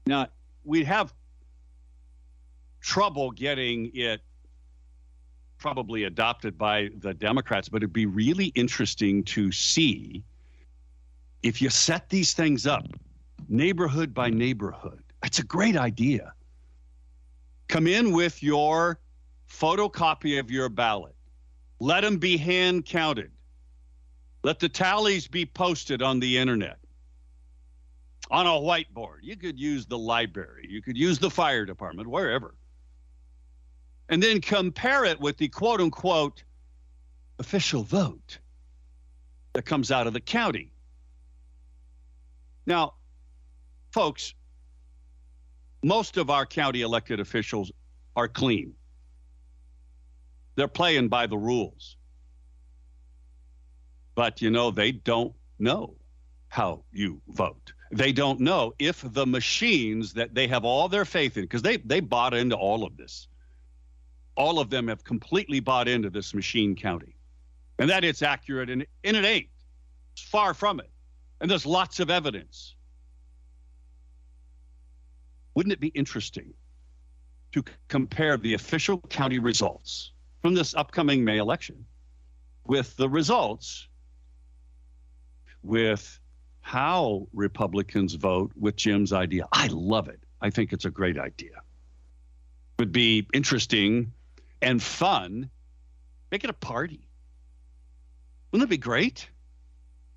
Now, 0.05 0.27
we'd 0.63 0.85
have 0.85 1.13
trouble 2.79 3.31
getting 3.31 3.91
it 3.93 4.21
probably 5.57 6.03
adopted 6.03 6.57
by 6.57 6.89
the 6.99 7.13
Democrats, 7.13 7.67
but 7.67 7.77
it'd 7.77 7.91
be 7.91 8.05
really 8.05 8.45
interesting 8.55 9.23
to 9.23 9.51
see 9.51 10.23
if 11.43 11.61
you 11.61 11.69
set 11.69 12.09
these 12.09 12.33
things 12.33 12.65
up 12.67 12.85
neighborhood 13.49 14.13
by 14.13 14.29
neighborhood. 14.29 15.03
It's 15.23 15.39
a 15.39 15.43
great 15.43 15.75
idea. 15.75 16.33
Come 17.67 17.87
in 17.87 18.13
with 18.13 18.41
your 18.41 18.99
photocopy 19.49 20.39
of 20.39 20.49
your 20.49 20.69
ballot. 20.69 21.16
Let 21.79 22.01
them 22.01 22.17
be 22.17 22.37
hand 22.37 22.85
counted. 22.85 23.31
Let 24.43 24.59
the 24.59 24.69
tallies 24.69 25.27
be 25.27 25.45
posted 25.45 26.01
on 26.01 26.19
the 26.19 26.37
internet 26.37 26.77
on 28.29 28.45
a 28.45 28.51
whiteboard. 28.51 29.19
You 29.21 29.37
could 29.37 29.59
use 29.59 29.85
the 29.85 29.97
library, 29.97 30.67
you 30.69 30.81
could 30.81 30.97
use 30.97 31.19
the 31.19 31.29
fire 31.29 31.65
department, 31.65 32.09
wherever 32.09 32.55
and 34.09 34.21
then 34.21 34.41
compare 34.41 35.05
it 35.05 35.19
with 35.19 35.37
the 35.37 35.47
quote 35.47 35.81
unquote 35.81 36.43
official 37.39 37.83
vote 37.83 38.39
that 39.53 39.63
comes 39.63 39.91
out 39.91 40.07
of 40.07 40.13
the 40.13 40.19
county. 40.19 40.71
Now, 42.65 42.93
folks, 43.91 44.33
most 45.83 46.17
of 46.17 46.29
our 46.29 46.45
county 46.45 46.81
elected 46.81 47.19
officials 47.19 47.71
are 48.15 48.27
clean. 48.27 48.73
They're 50.57 50.67
playing 50.67 51.07
by 51.07 51.27
the 51.27 51.37
rules. 51.37 51.95
But, 54.15 54.41
you 54.41 54.49
know, 54.49 54.71
they 54.71 54.91
don't 54.91 55.33
know 55.57 55.95
how 56.49 56.83
you 56.91 57.21
vote. 57.29 57.71
They 57.91 58.11
don't 58.11 58.41
know 58.41 58.73
if 58.79 59.01
the 59.01 59.25
machines 59.25 60.13
that 60.13 60.35
they 60.35 60.47
have 60.47 60.65
all 60.65 60.89
their 60.89 61.05
faith 61.05 61.37
in, 61.37 61.43
because 61.43 61.61
they, 61.61 61.77
they 61.77 62.01
bought 62.01 62.33
into 62.33 62.57
all 62.57 62.83
of 62.83 62.97
this 62.97 63.29
all 64.37 64.59
of 64.59 64.69
them 64.69 64.87
have 64.87 65.03
completely 65.03 65.59
bought 65.59 65.87
into 65.87 66.09
this 66.09 66.33
machine 66.33 66.75
counting 66.75 67.13
and 67.79 67.89
that 67.89 68.03
it's 68.03 68.21
accurate 68.21 68.69
and, 68.69 68.85
and 69.03 69.17
it 69.17 69.25
ain't. 69.25 69.49
It's 70.13 70.21
far 70.21 70.53
from 70.53 70.79
it. 70.79 70.89
And 71.41 71.49
there's 71.49 71.65
lots 71.65 71.99
of 71.99 72.09
evidence. 72.09 72.75
Wouldn't 75.55 75.73
it 75.73 75.79
be 75.79 75.87
interesting 75.87 76.53
to 77.53 77.63
compare 77.87 78.37
the 78.37 78.53
official 78.53 78.99
county 78.99 79.39
results 79.39 80.11
from 80.47 80.53
this 80.53 80.73
upcoming 80.75 81.25
May 81.25 81.39
election 81.39 81.83
with 82.65 82.95
the 82.95 83.09
results 83.09 83.89
with 85.61 86.21
how 86.61 87.27
Republicans 87.33 88.13
vote 88.13 88.53
with 88.57 88.77
Jim's 88.77 89.11
idea? 89.11 89.45
I 89.51 89.67
love 89.67 90.07
it. 90.07 90.21
I 90.39 90.49
think 90.49 90.71
it's 90.71 90.85
a 90.85 90.89
great 90.89 91.19
idea. 91.19 91.51
It 91.51 92.79
would 92.79 92.93
be 92.93 93.27
interesting 93.33 94.13
and 94.61 94.81
fun, 94.81 95.49
make 96.31 96.45
it 96.45 96.49
a 96.49 96.53
party. 96.53 97.09
Wouldn't 98.53 98.69
it 98.69 98.71
be 98.71 98.77
great? 98.77 99.27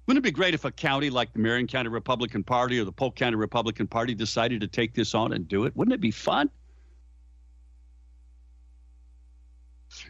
Wouldn't 0.07 0.25
it 0.25 0.29
be 0.29 0.31
great 0.31 0.55
if 0.55 0.65
a 0.65 0.71
county 0.71 1.11
like 1.11 1.33
the 1.33 1.41
Marion 1.41 1.67
County 1.67 1.89
Republican 1.89 2.45
Party 2.45 2.79
or 2.79 2.85
the 2.85 2.93
Polk 2.93 3.17
County 3.17 3.35
Republican 3.35 3.89
Party 3.89 4.15
decided 4.15 4.61
to 4.61 4.69
take 4.69 4.95
this 4.95 5.13
on 5.13 5.33
and 5.33 5.49
do 5.49 5.65
it? 5.65 5.75
Wouldn't 5.75 5.93
it 5.93 6.01
be 6.01 6.13
fun? 6.13 6.51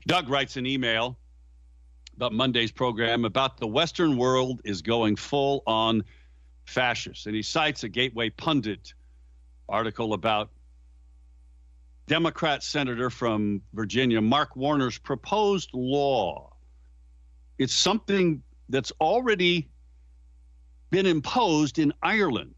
Doug 0.06 0.28
writes 0.28 0.56
an 0.56 0.66
email 0.66 1.18
about 2.16 2.32
Monday's 2.32 2.70
program 2.70 3.24
about 3.24 3.58
the 3.58 3.66
Western 3.66 4.16
world 4.16 4.60
is 4.64 4.82
going 4.82 5.16
full 5.16 5.62
on 5.66 6.04
fascist. 6.64 7.26
And 7.26 7.34
he 7.34 7.42
cites 7.42 7.82
a 7.82 7.88
Gateway 7.88 8.30
Pundit 8.30 8.94
article 9.68 10.12
about 10.12 10.50
Democrat 12.06 12.62
senator 12.62 13.08
from 13.08 13.62
Virginia, 13.72 14.20
Mark 14.20 14.56
Warner's 14.56 14.98
proposed 14.98 15.70
law. 15.72 16.52
It's 17.56 17.74
something 17.74 18.42
that's 18.68 18.92
already 19.00 19.70
been 20.90 21.06
imposed 21.06 21.78
in 21.78 21.92
Ireland. 22.02 22.54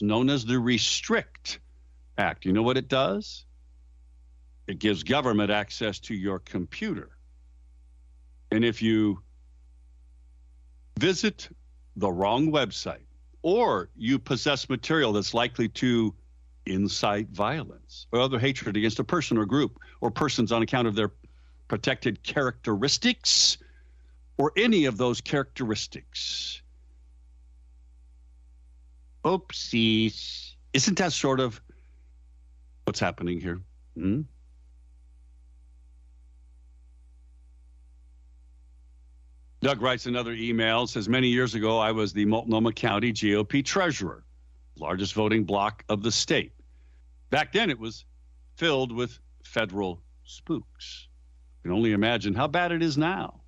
Known 0.00 0.28
as 0.28 0.44
the 0.44 0.58
Restrict 0.58 1.60
Act. 2.18 2.44
You 2.44 2.52
know 2.52 2.62
what 2.62 2.76
it 2.76 2.88
does? 2.88 3.44
It 4.66 4.78
gives 4.78 5.02
government 5.02 5.50
access 5.50 5.98
to 6.00 6.14
your 6.14 6.38
computer. 6.38 7.10
And 8.50 8.64
if 8.64 8.80
you 8.80 9.20
visit 10.98 11.48
the 11.96 12.10
wrong 12.10 12.50
website 12.50 13.06
or 13.42 13.90
you 13.96 14.18
possess 14.18 14.68
material 14.68 15.12
that's 15.12 15.34
likely 15.34 15.68
to 15.68 16.14
incite 16.66 17.28
violence 17.28 18.06
or 18.10 18.20
other 18.20 18.38
hatred 18.38 18.76
against 18.76 18.98
a 18.98 19.04
person 19.04 19.36
or 19.36 19.44
group 19.44 19.78
or 20.00 20.10
persons 20.10 20.50
on 20.50 20.62
account 20.62 20.88
of 20.88 20.94
their 20.94 21.12
protected 21.68 22.22
characteristics 22.22 23.58
or 24.38 24.52
any 24.56 24.86
of 24.86 24.96
those 24.96 25.20
characteristics. 25.20 26.62
Oopsies. 29.24 30.54
Isn't 30.72 30.98
that 30.98 31.12
sort 31.12 31.40
of 31.40 31.60
what's 32.84 33.00
happening 33.00 33.40
here? 33.40 33.60
Hmm? 33.94 34.22
Doug 39.64 39.80
writes 39.80 40.04
another 40.04 40.32
email, 40.32 40.86
says, 40.86 41.08
Many 41.08 41.28
years 41.28 41.54
ago, 41.54 41.78
I 41.78 41.90
was 41.90 42.12
the 42.12 42.26
Multnomah 42.26 42.74
County 42.74 43.14
GOP 43.14 43.64
treasurer, 43.64 44.22
largest 44.78 45.14
voting 45.14 45.44
block 45.44 45.82
of 45.88 46.02
the 46.02 46.12
state. 46.12 46.52
Back 47.30 47.50
then, 47.54 47.70
it 47.70 47.78
was 47.78 48.04
filled 48.56 48.92
with 48.92 49.18
federal 49.42 50.02
spooks. 50.22 51.08
You 51.62 51.70
can 51.70 51.78
only 51.78 51.92
imagine 51.92 52.34
how 52.34 52.46
bad 52.46 52.72
it 52.72 52.82
is 52.82 52.98
now. 52.98 53.40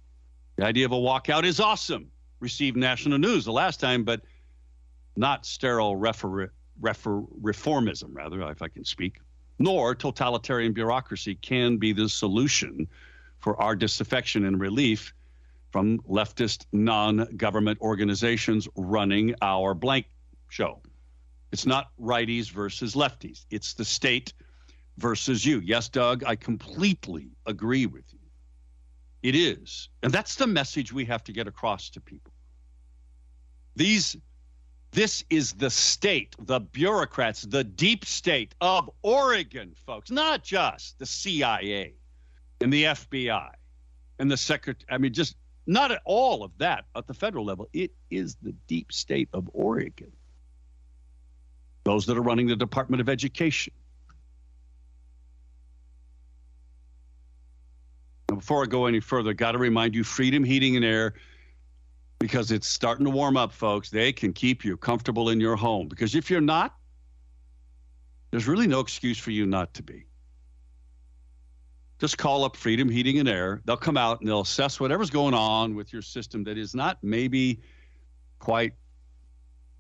The 0.56 0.64
idea 0.64 0.86
of 0.86 0.92
a 0.92 0.94
walkout 0.94 1.44
is 1.44 1.60
awesome. 1.60 2.10
Received 2.40 2.78
national 2.78 3.18
news 3.18 3.44
the 3.44 3.52
last 3.52 3.78
time, 3.78 4.02
but 4.02 4.22
not 5.16 5.44
sterile 5.44 5.96
refer- 5.96 6.50
refer- 6.80 7.26
reformism, 7.42 8.14
rather, 8.14 8.40
if 8.50 8.62
I 8.62 8.68
can 8.68 8.86
speak, 8.86 9.20
nor 9.58 9.94
totalitarian 9.94 10.72
bureaucracy 10.72 11.34
can 11.34 11.76
be 11.76 11.92
the 11.92 12.08
solution 12.08 12.88
for 13.38 13.60
our 13.60 13.76
disaffection 13.76 14.46
and 14.46 14.58
relief 14.58 15.12
from 15.76 15.98
leftist 16.08 16.64
non 16.72 17.28
government 17.36 17.78
organizations 17.82 18.66
running 18.76 19.34
our 19.42 19.74
blank 19.74 20.06
show. 20.48 20.80
It's 21.52 21.66
not 21.66 21.90
righties 22.00 22.50
versus 22.50 22.94
lefties, 22.94 23.44
it's 23.50 23.74
the 23.74 23.84
state 23.84 24.32
versus 24.96 25.44
you. 25.44 25.60
Yes, 25.60 25.90
Doug, 25.90 26.24
I 26.24 26.34
completely 26.34 27.28
agree 27.44 27.84
with 27.84 28.04
you. 28.10 28.20
It 29.22 29.34
is. 29.34 29.90
And 30.02 30.10
that's 30.10 30.36
the 30.36 30.46
message 30.46 30.94
we 30.94 31.04
have 31.04 31.22
to 31.24 31.32
get 31.34 31.46
across 31.46 31.90
to 31.90 32.00
people. 32.00 32.32
These 33.74 34.16
this 34.92 35.24
is 35.28 35.52
the 35.52 35.68
state, 35.68 36.36
the 36.38 36.60
bureaucrats, 36.60 37.42
the 37.42 37.64
deep 37.64 38.06
state 38.06 38.54
of 38.62 38.88
Oregon, 39.02 39.74
folks, 39.84 40.10
not 40.10 40.42
just 40.42 40.98
the 40.98 41.04
CIA 41.04 41.92
and 42.62 42.72
the 42.72 42.84
FBI 42.84 43.50
and 44.18 44.30
the 44.30 44.38
secretary. 44.38 44.86
I 44.88 44.96
mean, 44.96 45.12
just 45.12 45.36
not 45.66 45.90
at 45.90 46.00
all 46.04 46.44
of 46.44 46.52
that 46.58 46.84
at 46.94 47.06
the 47.06 47.14
federal 47.14 47.44
level. 47.44 47.68
It 47.72 47.92
is 48.10 48.36
the 48.42 48.52
deep 48.66 48.92
state 48.92 49.28
of 49.32 49.48
Oregon. 49.52 50.12
Those 51.84 52.06
that 52.06 52.16
are 52.16 52.22
running 52.22 52.46
the 52.46 52.56
Department 52.56 53.00
of 53.00 53.08
Education. 53.08 53.72
Now, 58.28 58.36
before 58.36 58.62
I 58.62 58.66
go 58.66 58.86
any 58.86 59.00
further, 59.00 59.32
got 59.32 59.52
to 59.52 59.58
remind 59.58 59.94
you 59.94 60.02
Freedom 60.02 60.42
Heating 60.42 60.76
and 60.76 60.84
Air, 60.84 61.14
because 62.18 62.50
it's 62.50 62.66
starting 62.66 63.04
to 63.04 63.10
warm 63.10 63.36
up, 63.36 63.52
folks. 63.52 63.90
They 63.90 64.12
can 64.12 64.32
keep 64.32 64.64
you 64.64 64.76
comfortable 64.76 65.28
in 65.28 65.38
your 65.38 65.54
home. 65.54 65.86
Because 65.86 66.14
if 66.14 66.30
you're 66.30 66.40
not, 66.40 66.74
there's 68.30 68.48
really 68.48 68.66
no 68.66 68.80
excuse 68.80 69.18
for 69.18 69.30
you 69.30 69.46
not 69.46 69.74
to 69.74 69.82
be 69.82 70.06
just 71.98 72.18
call 72.18 72.44
up 72.44 72.56
Freedom 72.56 72.88
Heating 72.88 73.18
and 73.18 73.28
Air. 73.28 73.60
They'll 73.64 73.76
come 73.76 73.96
out 73.96 74.20
and 74.20 74.28
they'll 74.28 74.42
assess 74.42 74.78
whatever's 74.78 75.10
going 75.10 75.34
on 75.34 75.74
with 75.74 75.92
your 75.92 76.02
system 76.02 76.44
that 76.44 76.58
is 76.58 76.74
not 76.74 76.98
maybe 77.02 77.60
quite 78.38 78.74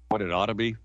what 0.08 0.22
it 0.22 0.32
ought 0.32 0.46
to 0.46 0.54
be. 0.54 0.76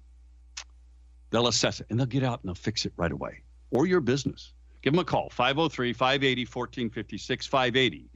They'll 1.29 1.47
assess 1.47 1.79
it 1.79 1.87
and 1.89 1.97
they'll 1.97 2.05
get 2.05 2.23
out 2.23 2.41
and 2.41 2.49
they'll 2.49 2.55
fix 2.55 2.85
it 2.85 2.93
right 2.97 3.11
away. 3.11 3.43
Or 3.71 3.85
your 3.85 4.01
business. 4.01 4.53
Give 4.81 4.93
them 4.93 4.99
a 4.99 5.05
call 5.05 5.29
503 5.29 5.93
580 5.93 6.41
1456 6.41 7.47
580 7.47 8.09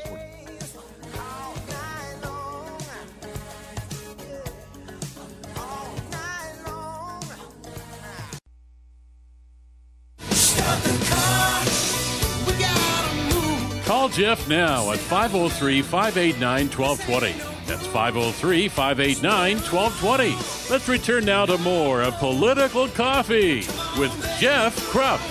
Jeff 14.19 14.49
now 14.49 14.91
at 14.91 14.99
503 14.99 15.81
589 15.81 16.69
1220. 16.71 17.39
That's 17.69 17.87
503 17.87 18.69
589 18.69 19.59
1220. 19.59 20.73
Let's 20.73 20.89
return 20.89 21.25
now 21.25 21.47
to 21.47 21.57
more 21.59 22.03
of 22.03 22.15
Political 22.15 22.89
Coffee 22.89 23.59
with 23.97 24.11
Jeff 24.41 24.77
Kropf. 24.91 25.23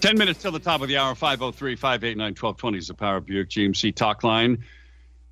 Ten 0.00 0.16
minutes 0.16 0.40
till 0.40 0.52
the 0.52 0.60
top 0.60 0.80
of 0.80 0.86
the 0.86 0.96
hour, 0.96 1.16
503 1.16 1.74
589 1.74 2.24
1220 2.24 2.78
is 2.78 2.86
the 2.86 2.94
Power 2.94 3.18
Buick 3.18 3.48
GMC 3.48 3.96
talk 3.96 4.22
line. 4.22 4.62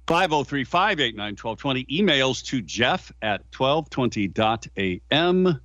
503 0.09 0.65
589 0.65 1.37
1220. 1.41 1.85
Emails 1.85 2.45
to 2.47 2.63
jeff 2.63 3.13
at 3.23 3.49
1220.am 3.53 5.61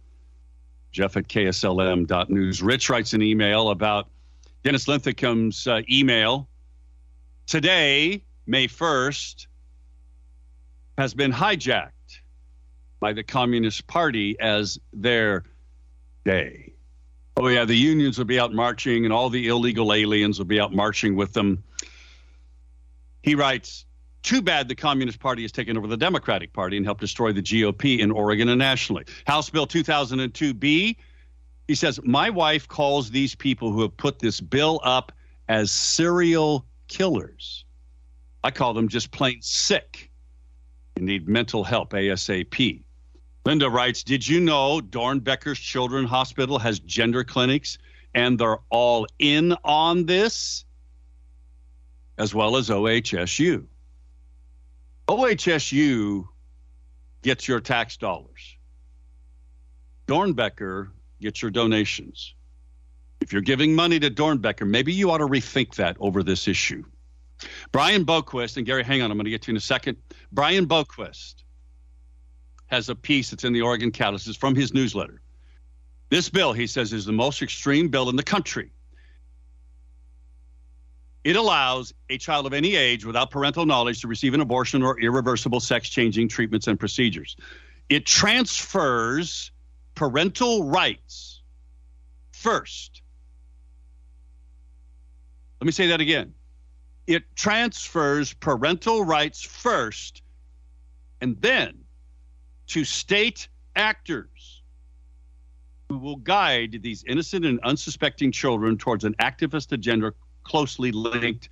jeff 0.96 1.18
at 1.18 1.28
kslm.news. 1.28 2.64
Rich 2.64 2.90
writes 2.90 3.14
an 3.14 3.22
email 3.22 3.70
about 3.70 4.08
Dennis 4.64 4.88
Linthicum's 4.88 5.68
uh, 5.68 5.82
email. 5.92 6.48
Today, 7.46 8.24
May 8.48 8.68
1st, 8.68 9.48
has 10.98 11.14
been 11.14 11.34
hijacked 11.34 11.92
by 13.02 13.12
the 13.12 13.24
Communist 13.24 13.86
Party 13.88 14.40
as 14.40 14.80
their 14.94 15.44
day. 16.24 16.74
Oh, 17.36 17.50
yeah, 17.50 17.66
the 17.66 17.76
unions 17.76 18.18
will 18.18 18.26
be 18.26 18.40
out 18.40 18.54
marching 18.54 19.04
and 19.04 19.14
all 19.14 19.30
the 19.30 19.50
illegal 19.50 19.94
aliens 19.94 20.40
will 20.40 20.46
be 20.46 20.62
out 20.62 20.74
marching 20.74 21.18
with 21.18 21.34
them. 21.34 21.62
He 23.22 23.36
writes, 23.36 23.85
too 24.26 24.42
bad 24.42 24.68
the 24.68 24.76
Communist 24.76 25.20
Party 25.20 25.44
has 25.44 25.52
taken 25.52 25.78
over 25.78 25.88
the 25.88 25.96
Democratic 25.96 26.52
Party 26.52 26.78
and 26.78 26.86
helped 26.86 27.02
destroy 27.02 27.32
the 27.32 27.42
GOP 27.42 28.00
in 28.00 28.12
Oregon 28.12 28.50
and 28.50 28.60
nationally. 28.60 29.06
House 29.28 29.50
Bill 29.50 29.68
2002B, 29.68 30.96
he 31.68 31.76
says, 31.76 32.00
My 32.04 32.30
wife 32.30 32.68
calls 32.68 33.12
these 33.12 33.36
people 33.36 33.72
who 33.72 33.82
have 33.82 33.96
put 33.96 34.20
this 34.20 34.42
bill 34.42 34.82
up 34.84 35.12
as 35.48 35.72
serial 35.72 36.66
killers. 36.88 37.66
I 38.44 38.52
call 38.52 38.74
them 38.74 38.88
just 38.88 39.12
plain 39.12 39.42
sick 39.42 40.12
and 40.96 41.06
need 41.06 41.28
mental 41.28 41.64
help 41.64 41.92
ASAP. 41.92 42.84
Linda 43.46 43.70
writes, 43.70 44.02
Did 44.04 44.28
you 44.28 44.40
know 44.40 44.82
Doernbecher's 44.82 45.60
Children's 45.60 46.10
Hospital 46.10 46.58
has 46.58 46.80
gender 46.80 47.24
clinics 47.24 47.78
and 48.16 48.40
they're 48.40 48.60
all 48.70 49.06
in 49.20 49.56
on 49.64 50.08
this? 50.08 50.66
As 52.18 52.34
well 52.34 52.56
as 52.56 52.70
OHSU. 52.70 53.66
OHSU 55.08 56.28
gets 57.22 57.48
your 57.48 57.60
tax 57.60 57.98
dollars. 57.98 58.58
Doernbecher 60.08 60.90
gets 61.22 61.42
your 61.42 61.52
donations. 61.52 62.34
If 63.22 63.34
you're 63.34 63.42
giving 63.42 63.76
money 63.76 64.00
to 64.00 64.10
Doernbecher, 64.12 64.68
maybe 64.68 64.94
you 64.94 65.12
ought 65.12 65.20
to 65.20 65.28
rethink 65.28 65.76
that 65.76 65.98
over 66.00 66.24
this 66.24 66.48
issue. 66.48 66.84
Brian 67.72 68.06
Boquist, 68.06 68.58
and 68.58 68.66
Gary, 68.66 68.84
hang 68.84 69.02
on, 69.02 69.12
I'm 69.12 69.18
going 69.18 69.26
to 69.26 69.32
get 69.32 69.44
to 69.44 69.48
you 69.48 69.54
in 69.54 69.58
a 69.58 69.62
second. 69.62 69.98
Brian 70.32 70.68
Boquist 70.68 71.44
has 72.68 72.90
a 72.90 72.96
piece 72.96 73.30
that's 73.32 73.44
in 73.44 73.54
the 73.54 73.62
Oregon 73.62 73.92
Catalyst. 73.92 74.28
It's 74.28 74.38
from 74.38 74.56
his 74.56 74.74
newsletter. 74.74 75.22
This 76.10 76.30
bill, 76.30 76.54
he 76.54 76.68
says, 76.68 76.94
is 76.94 77.06
the 77.06 77.12
most 77.12 77.42
extreme 77.42 77.90
bill 77.90 78.10
in 78.10 78.16
the 78.16 78.24
country. 78.24 78.72
It 81.26 81.36
allows 81.36 81.92
a 82.08 82.20
child 82.20 82.46
of 82.46 82.54
any 82.54 82.76
age 82.76 83.04
without 83.04 83.32
parental 83.32 83.66
knowledge 83.66 84.02
to 84.02 84.08
receive 84.08 84.36
an 84.36 84.42
abortion 84.42 84.84
or 84.84 85.00
irreversible 85.00 85.60
sex 85.60 85.90
changing 85.90 86.30
treatments 86.30 86.68
and 86.68 86.80
procedures. 86.80 87.36
It 87.90 88.06
transfers 88.06 89.52
parental 89.96 90.66
rights 90.66 91.42
first. 92.32 93.02
Let 95.60 95.66
me 95.66 95.72
say 95.72 95.88
that 95.88 96.00
again. 96.00 96.36
It 97.08 97.24
transfers 97.36 98.34
parental 98.34 99.04
rights 99.04 99.42
first 99.42 100.22
and 101.22 101.42
then 101.42 101.86
to 102.68 102.84
state 102.84 103.48
actors 103.76 104.62
who 105.90 105.98
will 105.98 106.18
guide 106.18 106.82
these 106.84 107.04
innocent 107.08 107.46
and 107.46 107.60
unsuspecting 107.64 108.32
children 108.32 108.78
towards 108.78 109.06
an 109.06 109.16
activist 109.16 109.72
agenda 109.72 110.14
closely 110.46 110.92
linked 110.92 111.50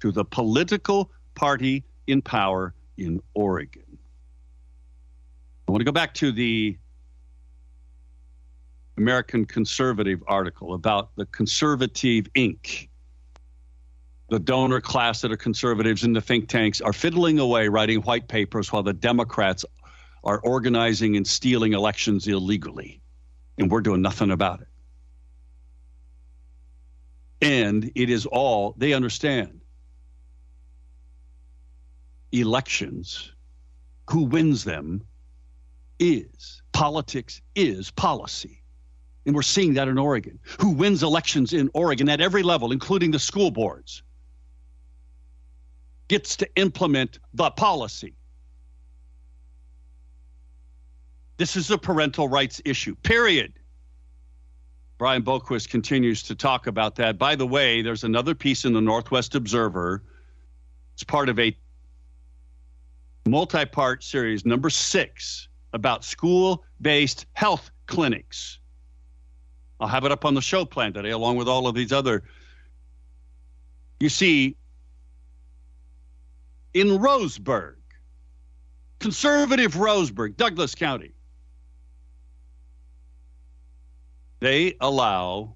to 0.00 0.10
the 0.10 0.24
political 0.24 1.10
party 1.34 1.84
in 2.06 2.22
power 2.22 2.74
in 2.96 3.20
Oregon. 3.34 3.98
I 5.68 5.72
want 5.72 5.80
to 5.80 5.84
go 5.84 5.92
back 5.92 6.14
to 6.14 6.32
the 6.32 6.76
American 8.96 9.44
Conservative 9.44 10.22
article 10.26 10.74
about 10.74 11.14
the 11.16 11.26
Conservative 11.26 12.32
Inc. 12.34 12.88
The 14.28 14.38
donor 14.38 14.80
class 14.80 15.20
that 15.22 15.32
are 15.32 15.36
conservatives 15.36 16.04
in 16.04 16.12
the 16.12 16.20
think 16.20 16.48
tanks 16.48 16.80
are 16.80 16.92
fiddling 16.92 17.38
away 17.38 17.68
writing 17.68 18.00
white 18.02 18.28
papers 18.28 18.72
while 18.72 18.82
the 18.82 18.92
Democrats 18.92 19.64
are 20.22 20.40
organizing 20.40 21.16
and 21.16 21.26
stealing 21.26 21.72
elections 21.72 22.28
illegally. 22.28 23.00
And 23.58 23.70
we're 23.70 23.80
doing 23.80 24.02
nothing 24.02 24.30
about 24.30 24.60
it. 24.60 24.68
And 27.42 27.90
it 27.94 28.10
is 28.10 28.26
all, 28.26 28.74
they 28.76 28.92
understand 28.92 29.60
elections, 32.32 33.32
who 34.08 34.24
wins 34.24 34.64
them 34.64 35.02
is 35.98 36.62
politics, 36.72 37.40
is 37.54 37.90
policy. 37.90 38.62
And 39.26 39.34
we're 39.34 39.42
seeing 39.42 39.74
that 39.74 39.88
in 39.88 39.98
Oregon. 39.98 40.38
Who 40.60 40.70
wins 40.70 41.02
elections 41.02 41.52
in 41.52 41.70
Oregon 41.74 42.08
at 42.08 42.20
every 42.20 42.42
level, 42.42 42.72
including 42.72 43.10
the 43.10 43.18
school 43.18 43.50
boards, 43.50 44.02
gets 46.08 46.36
to 46.38 46.48
implement 46.56 47.18
the 47.34 47.50
policy. 47.50 48.14
This 51.36 51.56
is 51.56 51.70
a 51.70 51.78
parental 51.78 52.28
rights 52.28 52.60
issue, 52.64 52.94
period. 52.96 53.59
Brian 55.00 55.22
Boquist 55.22 55.70
continues 55.70 56.22
to 56.24 56.34
talk 56.34 56.66
about 56.66 56.94
that. 56.96 57.16
By 57.16 57.34
the 57.34 57.46
way, 57.46 57.80
there's 57.80 58.04
another 58.04 58.34
piece 58.34 58.66
in 58.66 58.74
the 58.74 58.82
Northwest 58.82 59.34
Observer. 59.34 60.02
It's 60.92 61.04
part 61.04 61.30
of 61.30 61.38
a 61.38 61.56
multi 63.26 63.64
part 63.64 64.04
series, 64.04 64.44
number 64.44 64.68
six, 64.68 65.48
about 65.72 66.04
school 66.04 66.64
based 66.82 67.24
health 67.32 67.70
clinics. 67.86 68.58
I'll 69.80 69.88
have 69.88 70.04
it 70.04 70.12
up 70.12 70.26
on 70.26 70.34
the 70.34 70.42
show 70.42 70.66
plan 70.66 70.92
today, 70.92 71.12
along 71.12 71.36
with 71.36 71.48
all 71.48 71.66
of 71.66 71.74
these 71.74 71.92
other. 71.92 72.22
You 74.00 74.10
see, 74.10 74.54
in 76.74 76.88
Roseburg, 76.88 77.76
conservative 78.98 79.72
Roseburg, 79.76 80.36
Douglas 80.36 80.74
County, 80.74 81.14
they 84.40 84.76
allow 84.80 85.54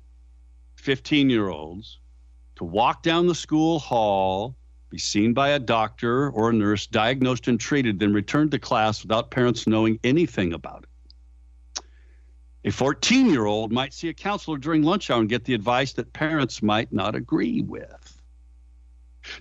15 0.76 1.30
year 1.30 1.48
olds 1.48 1.98
to 2.56 2.64
walk 2.64 3.02
down 3.02 3.26
the 3.26 3.34
school 3.34 3.78
hall, 3.78 4.56
be 4.90 4.98
seen 4.98 5.32
by 5.32 5.50
a 5.50 5.58
doctor 5.58 6.30
or 6.30 6.50
a 6.50 6.52
nurse, 6.52 6.86
diagnosed 6.86 7.48
and 7.48 7.58
treated, 7.58 7.98
then 7.98 8.12
return 8.12 8.50
to 8.50 8.58
class 8.58 9.02
without 9.02 9.30
parents 9.30 9.66
knowing 9.66 9.98
anything 10.04 10.52
about 10.52 10.84
it. 10.84 10.88
A 12.66 12.70
14 12.70 13.28
year 13.28 13.44
old 13.44 13.72
might 13.72 13.92
see 13.92 14.08
a 14.08 14.14
counselor 14.14 14.58
during 14.58 14.82
lunch 14.82 15.10
hour 15.10 15.20
and 15.20 15.28
get 15.28 15.44
the 15.44 15.54
advice 15.54 15.92
that 15.94 16.12
parents 16.12 16.62
might 16.62 16.92
not 16.92 17.14
agree 17.14 17.60
with. 17.60 18.22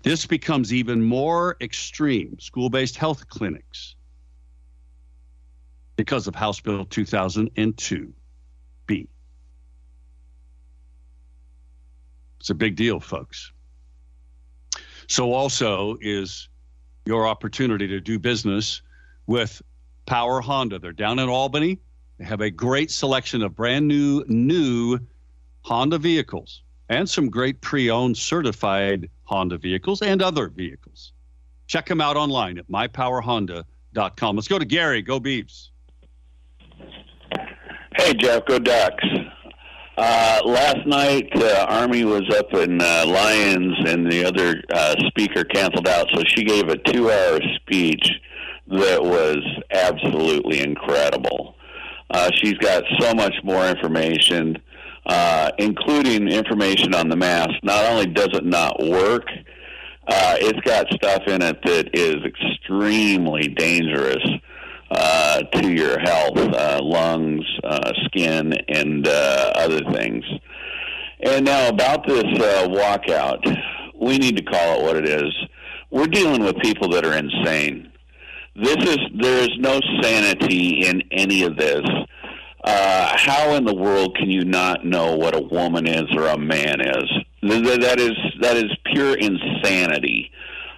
This 0.01 0.25
becomes 0.25 0.73
even 0.73 1.03
more 1.03 1.57
extreme 1.61 2.39
school 2.39 2.69
based 2.69 2.97
health 2.97 3.27
clinics 3.27 3.95
because 5.95 6.27
of 6.27 6.35
House 6.35 6.59
Bill 6.59 6.85
2002B. 6.85 9.07
It's 12.43 12.49
a 12.49 12.55
big 12.55 12.75
deal, 12.75 12.99
folks. 12.99 13.53
So, 15.07 15.31
also 15.31 15.95
is 16.01 16.49
your 17.05 17.25
opportunity 17.25 17.87
to 17.87 18.01
do 18.01 18.19
business 18.19 18.81
with 19.27 19.61
Power 20.07 20.41
Honda. 20.41 20.77
They're 20.77 20.91
down 20.91 21.19
in 21.19 21.29
Albany. 21.29 21.79
They 22.19 22.25
have 22.25 22.41
a 22.41 22.51
great 22.51 22.91
selection 22.91 23.43
of 23.43 23.55
brand 23.55 23.87
new, 23.87 24.25
new 24.27 24.99
Honda 25.61 25.97
vehicles 25.97 26.63
and 26.89 27.09
some 27.09 27.29
great 27.29 27.61
pre 27.61 27.89
owned 27.89 28.17
certified 28.17 29.09
Honda 29.23 29.57
vehicles 29.57 30.01
and 30.01 30.21
other 30.21 30.49
vehicles. 30.49 31.13
Check 31.67 31.85
them 31.85 32.01
out 32.01 32.17
online 32.17 32.57
at 32.57 32.67
mypowerhonda.com. 32.69 34.35
Let's 34.35 34.49
go 34.49 34.59
to 34.59 34.65
Gary. 34.65 35.01
Go 35.01 35.17
Beavs. 35.17 35.69
Hey, 37.95 38.13
Jeff. 38.15 38.45
Go 38.47 38.59
Ducks. 38.59 39.05
Uh, 39.95 40.41
last 40.43 40.87
night, 40.87 41.29
uh, 41.35 41.67
Army 41.69 42.03
was 42.03 42.23
up 42.35 42.51
in 42.55 42.81
uh, 42.81 43.05
Lyons, 43.05 43.77
and 43.85 44.11
the 44.11 44.25
other 44.25 44.63
uh, 44.73 44.95
speaker 45.07 45.43
canceled 45.43 45.87
out, 45.87 46.07
so 46.15 46.23
she 46.25 46.43
gave 46.43 46.67
a 46.67 46.77
two-hour 46.77 47.39
speech 47.57 48.03
that 48.69 49.03
was 49.03 49.37
absolutely 49.69 50.61
incredible. 50.61 51.55
Uh, 52.09 52.31
she's 52.35 52.55
got 52.55 52.83
so 52.99 53.13
much 53.13 53.35
more 53.43 53.67
information, 53.67 54.57
uh, 55.05 55.51
including 55.59 56.27
information 56.27 56.95
on 56.95 57.07
the 57.07 57.15
mask. 57.15 57.51
Not 57.61 57.85
only 57.85 58.07
does 58.07 58.29
it 58.33 58.45
not 58.45 58.81
work, 58.83 59.27
uh, 60.07 60.35
it's 60.39 60.59
got 60.61 60.91
stuff 60.93 61.21
in 61.27 61.43
it 61.43 61.59
that 61.65 61.89
is 61.93 62.15
extremely 62.25 63.47
dangerous 63.47 64.25
uh, 64.93 65.41
to 65.43 65.71
your 65.71 65.99
health, 65.99 66.37
uh, 66.37 66.79
lungs, 66.81 67.45
uh, 67.63 67.91
skin, 68.05 68.53
and 68.69 69.07
uh, 69.07 69.51
other 69.55 69.81
things. 69.91 70.23
And 71.21 71.45
now 71.45 71.69
about 71.69 72.05
this 72.07 72.23
uh, 72.23 72.67
walkout, 72.69 73.41
we 73.95 74.17
need 74.17 74.37
to 74.37 74.43
call 74.43 74.79
it 74.79 74.83
what 74.83 74.97
it 74.97 75.07
is. 75.07 75.33
We're 75.89 76.07
dealing 76.07 76.43
with 76.43 76.57
people 76.57 76.89
that 76.89 77.05
are 77.05 77.13
insane. 77.13 77.91
This 78.55 78.77
is 78.77 78.97
there 79.19 79.41
is 79.41 79.57
no 79.57 79.79
sanity 80.01 80.85
in 80.85 81.01
any 81.11 81.43
of 81.43 81.57
this. 81.57 81.81
Uh, 82.63 83.17
how 83.17 83.55
in 83.55 83.65
the 83.65 83.73
world 83.73 84.15
can 84.15 84.29
you 84.29 84.45
not 84.45 84.85
know 84.85 85.15
what 85.15 85.35
a 85.35 85.41
woman 85.41 85.87
is 85.87 86.05
or 86.15 86.27
a 86.27 86.37
man 86.37 86.79
is? 86.81 87.09
That 87.41 87.99
is 87.99 88.13
that 88.41 88.55
is 88.55 88.71
pure 88.85 89.15
insanity. 89.15 90.31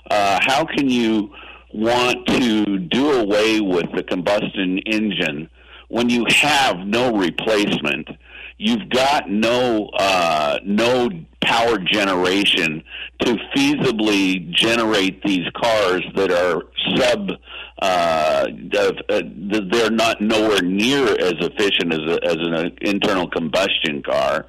Uh, 0.09 0.39
how 0.41 0.65
can 0.65 0.89
you 0.89 1.33
want 1.75 2.25
to 2.27 2.79
do 2.79 3.11
away 3.11 3.59
with 3.59 3.87
the 3.95 4.03
combustion 4.03 4.79
engine 4.85 5.49
when 5.89 6.09
you 6.09 6.25
have 6.29 6.77
no 6.79 7.11
replacement. 7.13 8.07
You've 8.57 8.89
got 8.89 9.29
no 9.29 9.89
uh, 9.97 10.59
no 10.63 11.09
power 11.41 11.77
generation 11.77 12.81
to 13.19 13.35
feasibly 13.55 14.49
generate 14.51 15.21
these 15.23 15.45
cars 15.61 16.01
that 16.15 16.31
are 16.31 16.63
sub. 16.95 17.31
Uh, 17.81 18.47
uh, 18.77 19.21
they're 19.69 19.91
not 19.91 20.21
nowhere 20.21 20.61
near 20.61 21.03
as 21.03 21.33
efficient 21.41 21.93
as, 21.93 21.99
a, 21.99 22.25
as 22.25 22.37
an 22.39 22.77
internal 22.81 23.29
combustion 23.29 24.01
car 24.01 24.45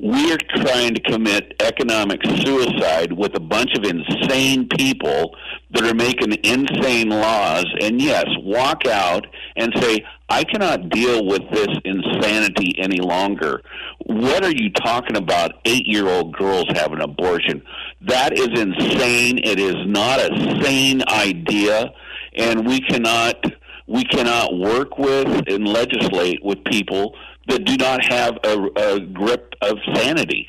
we're 0.00 0.38
trying 0.54 0.94
to 0.94 1.00
commit 1.00 1.54
economic 1.60 2.24
suicide 2.24 3.12
with 3.12 3.34
a 3.34 3.40
bunch 3.40 3.70
of 3.76 3.84
insane 3.84 4.68
people 4.68 5.34
that 5.70 5.84
are 5.84 5.94
making 5.94 6.32
insane 6.44 7.08
laws. 7.08 7.66
And 7.80 8.00
yes 8.00 8.26
walk 8.42 8.86
out 8.86 9.26
and 9.56 9.72
say 9.80 10.04
i 10.28 10.44
cannot 10.44 10.90
deal 10.90 11.26
with 11.26 11.42
this 11.52 11.68
insanity 11.84 12.74
any 12.78 13.00
longer. 13.00 13.62
What 14.06 14.44
are 14.44 14.52
you 14.52 14.70
talking 14.70 15.16
about? 15.16 15.52
Eight 15.64 15.86
year 15.86 16.06
old 16.06 16.36
girls 16.36 16.66
have 16.74 16.92
an 16.92 17.00
abortion. 17.00 17.62
That 18.02 18.38
is 18.38 18.48
insane. 18.48 19.38
It 19.38 19.58
is 19.58 19.76
not 19.86 20.20
a 20.20 20.62
sane 20.62 21.02
idea. 21.08 21.92
And 22.36 22.66
we 22.66 22.80
cannot 22.80 23.44
we 23.86 24.04
cannot 24.04 24.54
work 24.54 24.98
with 24.98 25.48
and 25.48 25.66
legislate 25.66 26.44
with 26.44 26.62
people 26.64 27.14
that 27.48 27.64
do 27.64 27.76
not 27.76 28.04
have 28.04 28.38
a, 28.44 28.94
a 28.94 29.00
grip 29.00 29.54
of 29.62 29.78
sanity. 29.94 30.48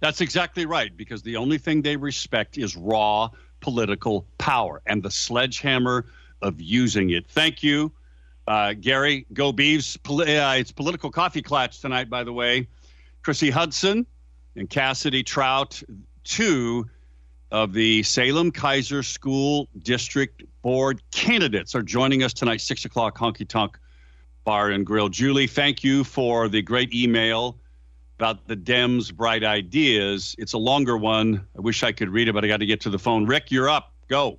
That's 0.00 0.20
exactly 0.20 0.66
right, 0.66 0.96
because 0.96 1.22
the 1.22 1.36
only 1.36 1.58
thing 1.58 1.82
they 1.82 1.96
respect 1.96 2.58
is 2.58 2.76
raw 2.76 3.30
political 3.60 4.26
power 4.38 4.82
and 4.86 5.02
the 5.02 5.10
sledgehammer 5.10 6.06
of 6.40 6.60
using 6.60 7.10
it. 7.10 7.28
Thank 7.28 7.62
you, 7.62 7.92
uh, 8.48 8.74
Gary. 8.74 9.26
Go 9.32 9.52
Beavs. 9.52 9.96
uh, 9.96 10.58
it's 10.58 10.72
political 10.72 11.10
coffee 11.10 11.42
clatch 11.42 11.80
tonight, 11.80 12.10
by 12.10 12.24
the 12.24 12.32
way. 12.32 12.66
Krissy 13.22 13.50
Hudson 13.50 14.04
and 14.56 14.68
Casity 14.68 15.24
Troutt, 15.24 15.84
two 16.24 16.88
of 17.52 17.72
the 17.72 18.02
Salem 18.02 18.50
Keizer 18.50 19.04
School 19.04 19.68
District 19.82 20.42
Board 20.62 21.00
candidates, 21.12 21.76
are 21.76 21.82
joining 21.82 22.24
us 22.24 22.32
tonight, 22.32 22.60
6 22.60 22.84
o'clock, 22.84 23.16
Honky 23.16 23.46
Tonk 23.46 23.78
Bar 24.44 24.70
and 24.70 24.84
Grill. 24.84 25.08
Julie, 25.08 25.46
thank 25.46 25.84
you 25.84 26.04
for 26.04 26.48
the 26.48 26.62
great 26.62 26.92
email 26.94 27.58
about 28.18 28.46
the 28.46 28.56
Dems' 28.56 29.12
bright 29.12 29.44
ideas. 29.44 30.34
It's 30.38 30.52
a 30.52 30.58
longer 30.58 30.96
one. 30.96 31.46
I 31.56 31.60
wish 31.60 31.82
I 31.82 31.92
could 31.92 32.08
read 32.08 32.28
it, 32.28 32.32
but 32.32 32.44
I 32.44 32.48
got 32.48 32.58
to 32.58 32.66
get 32.66 32.80
to 32.82 32.90
the 32.90 32.98
phone. 32.98 33.26
Rick, 33.26 33.50
you're 33.50 33.68
up. 33.68 33.92
Go. 34.08 34.38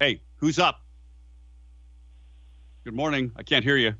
Hey, 0.00 0.20
who's 0.36 0.58
up? 0.58 0.82
Good 2.84 2.94
morning. 2.94 3.32
I 3.36 3.42
can't 3.42 3.64
hear 3.64 3.76
you. 3.76 3.94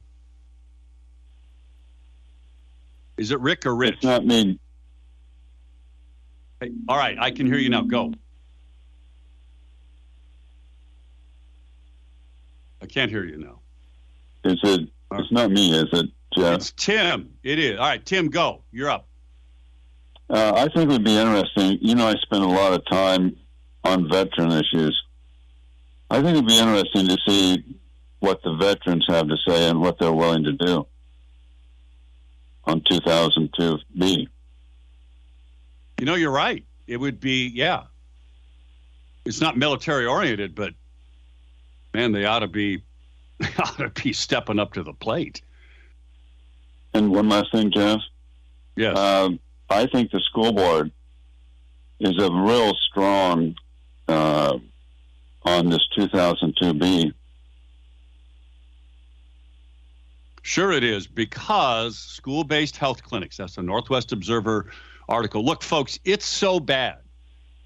Is 3.17 3.31
it 3.31 3.41
Rick 3.41 3.67
or 3.67 3.77
Rich? 3.77 3.95
It's 3.97 4.05
not 4.05 4.27
me. 4.27 4.59
Hey, 6.61 6.73
all 6.89 6.97
right, 6.97 7.17
I 7.19 7.31
can 7.31 7.47
hear 7.47 7.59
you 7.59 7.69
now. 7.69 7.83
Go. 7.83 8.13
Can't 12.93 13.11
hear 13.11 13.25
you 13.25 13.39
now. 13.39 13.61
Is 14.45 14.61
it? 14.63 14.89
It's 15.13 15.33
not 15.33 15.51
me, 15.51 15.73
is 15.73 15.89
it, 15.93 16.07
Jeff? 16.37 16.57
It's 16.57 16.73
Tim. 16.73 17.35
It 17.43 17.59
is. 17.59 17.79
All 17.79 17.87
right, 17.87 18.05
Tim, 18.05 18.29
go. 18.29 18.63
You're 18.71 18.91
up. 18.91 19.09
Uh, 20.29 20.53
I 20.55 20.63
think 20.63 20.89
it 20.89 20.89
would 20.89 21.05
be 21.05 21.17
interesting. 21.17 21.79
You 21.81 21.95
know, 21.95 22.09
I 22.09 22.15
spend 22.17 22.43
a 22.43 22.49
lot 22.49 22.73
of 22.73 22.85
time 22.87 23.37
on 23.85 24.09
veteran 24.09 24.53
issues. 24.53 25.03
I 26.11 26.23
think 26.23 26.37
it'd 26.37 26.47
be 26.47 26.59
interesting 26.59 27.09
to 27.09 27.19
see 27.27 27.65
what 28.21 28.43
the 28.43 28.55
veterans 28.55 29.05
have 29.09 29.29
to 29.29 29.37
say 29.47 29.69
and 29.69 29.81
what 29.81 29.99
they're 29.99 30.13
willing 30.13 30.45
to 30.45 30.53
do 30.53 30.87
on 32.65 32.81
2002B. 32.83 34.29
You 35.99 36.07
know, 36.07 36.15
you're 36.15 36.31
right. 36.31 36.65
It 36.87 36.99
would 36.99 37.21
be, 37.21 37.49
yeah. 37.49 37.85
It's 39.25 39.41
not 39.41 39.57
military 39.57 40.07
oriented, 40.07 40.55
but 40.55 40.75
man, 41.95 42.13
they 42.13 42.25
ought 42.25 42.41
to 42.41 42.49
be, 42.49 42.83
they 43.39 43.49
ought 43.59 43.79
to 43.79 43.91
be 44.03 44.13
stepping 44.13 44.59
up 44.59 44.75
to 44.75 44.83
the 44.83 44.93
plate. 44.93 45.43
And 46.95 47.11
one 47.11 47.29
last 47.29 47.53
thing, 47.53 47.71
Jeff. 47.71 48.01
Yes. 48.77 48.97
Um, 48.99 49.39
I 49.71 49.87
think 49.87 50.11
the 50.11 50.21
school 50.21 50.53
board 50.53 50.91
is 52.01 52.19
a 52.19 52.31
real 52.31 52.75
strong 52.91 53.55
uh, 54.09 54.59
on 55.45 55.69
this 55.69 55.87
2002B. 55.97 57.13
Sure, 60.43 60.73
it 60.73 60.83
is 60.83 61.07
because 61.07 61.97
school 61.97 62.43
based 62.43 62.77
health 62.77 63.03
clinics, 63.03 63.37
that's 63.37 63.59
a 63.59 63.63
Northwest 63.63 64.13
Observer 64.13 64.67
article. 65.09 65.45
Look, 65.45 65.63
folks, 65.63 65.99
it's 66.05 66.27
so 66.27 66.59
bad. 66.59 66.99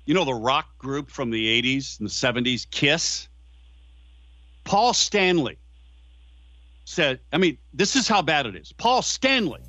You 0.05 0.15
know 0.15 0.25
the 0.25 0.35
rock 0.35 0.77
group 0.79 1.11
from 1.11 1.31
the 1.31 1.63
80s 1.63 1.99
and 1.99 2.09
the 2.09 2.13
70s, 2.13 2.71
Kiss? 2.71 3.29
Paul 4.67 4.93
Stanley 4.93 5.59
said, 6.85 7.21
I 7.33 7.39
mean, 7.39 7.57
this 7.73 7.97
is 7.97 8.07
how 8.07 8.21
bad 8.21 8.47
it 8.47 8.57
is. 8.57 8.73
Paul 8.73 9.01
Stanley 9.01 9.61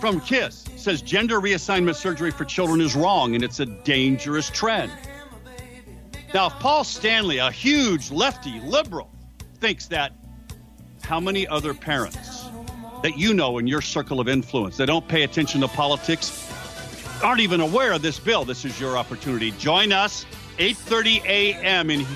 from 0.00 0.20
Kiss 0.20 0.64
says 0.76 1.02
gender 1.02 1.40
reassignment 1.40 1.96
surgery 1.96 2.30
for 2.30 2.44
children 2.44 2.80
is 2.80 2.96
wrong 2.96 3.34
and 3.34 3.44
it's 3.44 3.60
a 3.60 3.66
dangerous 3.66 4.50
trend. 4.50 4.90
Now, 6.34 6.46
if 6.46 6.54
Paul 6.54 6.82
Stanley, 6.82 7.38
a 7.38 7.50
huge 7.50 8.10
lefty 8.10 8.58
liberal, 8.60 9.10
thinks 9.60 9.86
that, 9.88 10.12
how 11.02 11.20
many 11.20 11.46
other 11.46 11.72
parents 11.72 12.46
that 13.02 13.16
you 13.16 13.32
know 13.32 13.58
in 13.58 13.66
your 13.66 13.80
circle 13.80 14.18
of 14.18 14.28
influence 14.28 14.76
that 14.78 14.86
don't 14.86 15.06
pay 15.06 15.22
attention 15.22 15.60
to 15.60 15.68
politics 15.68 16.50
aren't 17.22 17.40
even 17.40 17.60
aware 17.60 17.92
of 17.92 18.02
this 18.02 18.18
bill? 18.18 18.44
This 18.44 18.64
is 18.64 18.80
your 18.80 18.96
opportunity. 18.96 19.52
Join 19.52 19.92
us 19.92 20.26
8:30 20.58 21.24
a.m. 21.24 21.90
in 21.90 22.06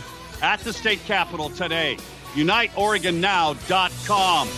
at 0.43 0.61
the 0.61 0.73
state 0.73 1.05
capitol 1.05 1.51
today. 1.51 1.97
UniteOregonNow.com 2.35 4.49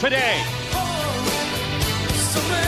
today. 0.00 0.42
Oh, 0.74 2.61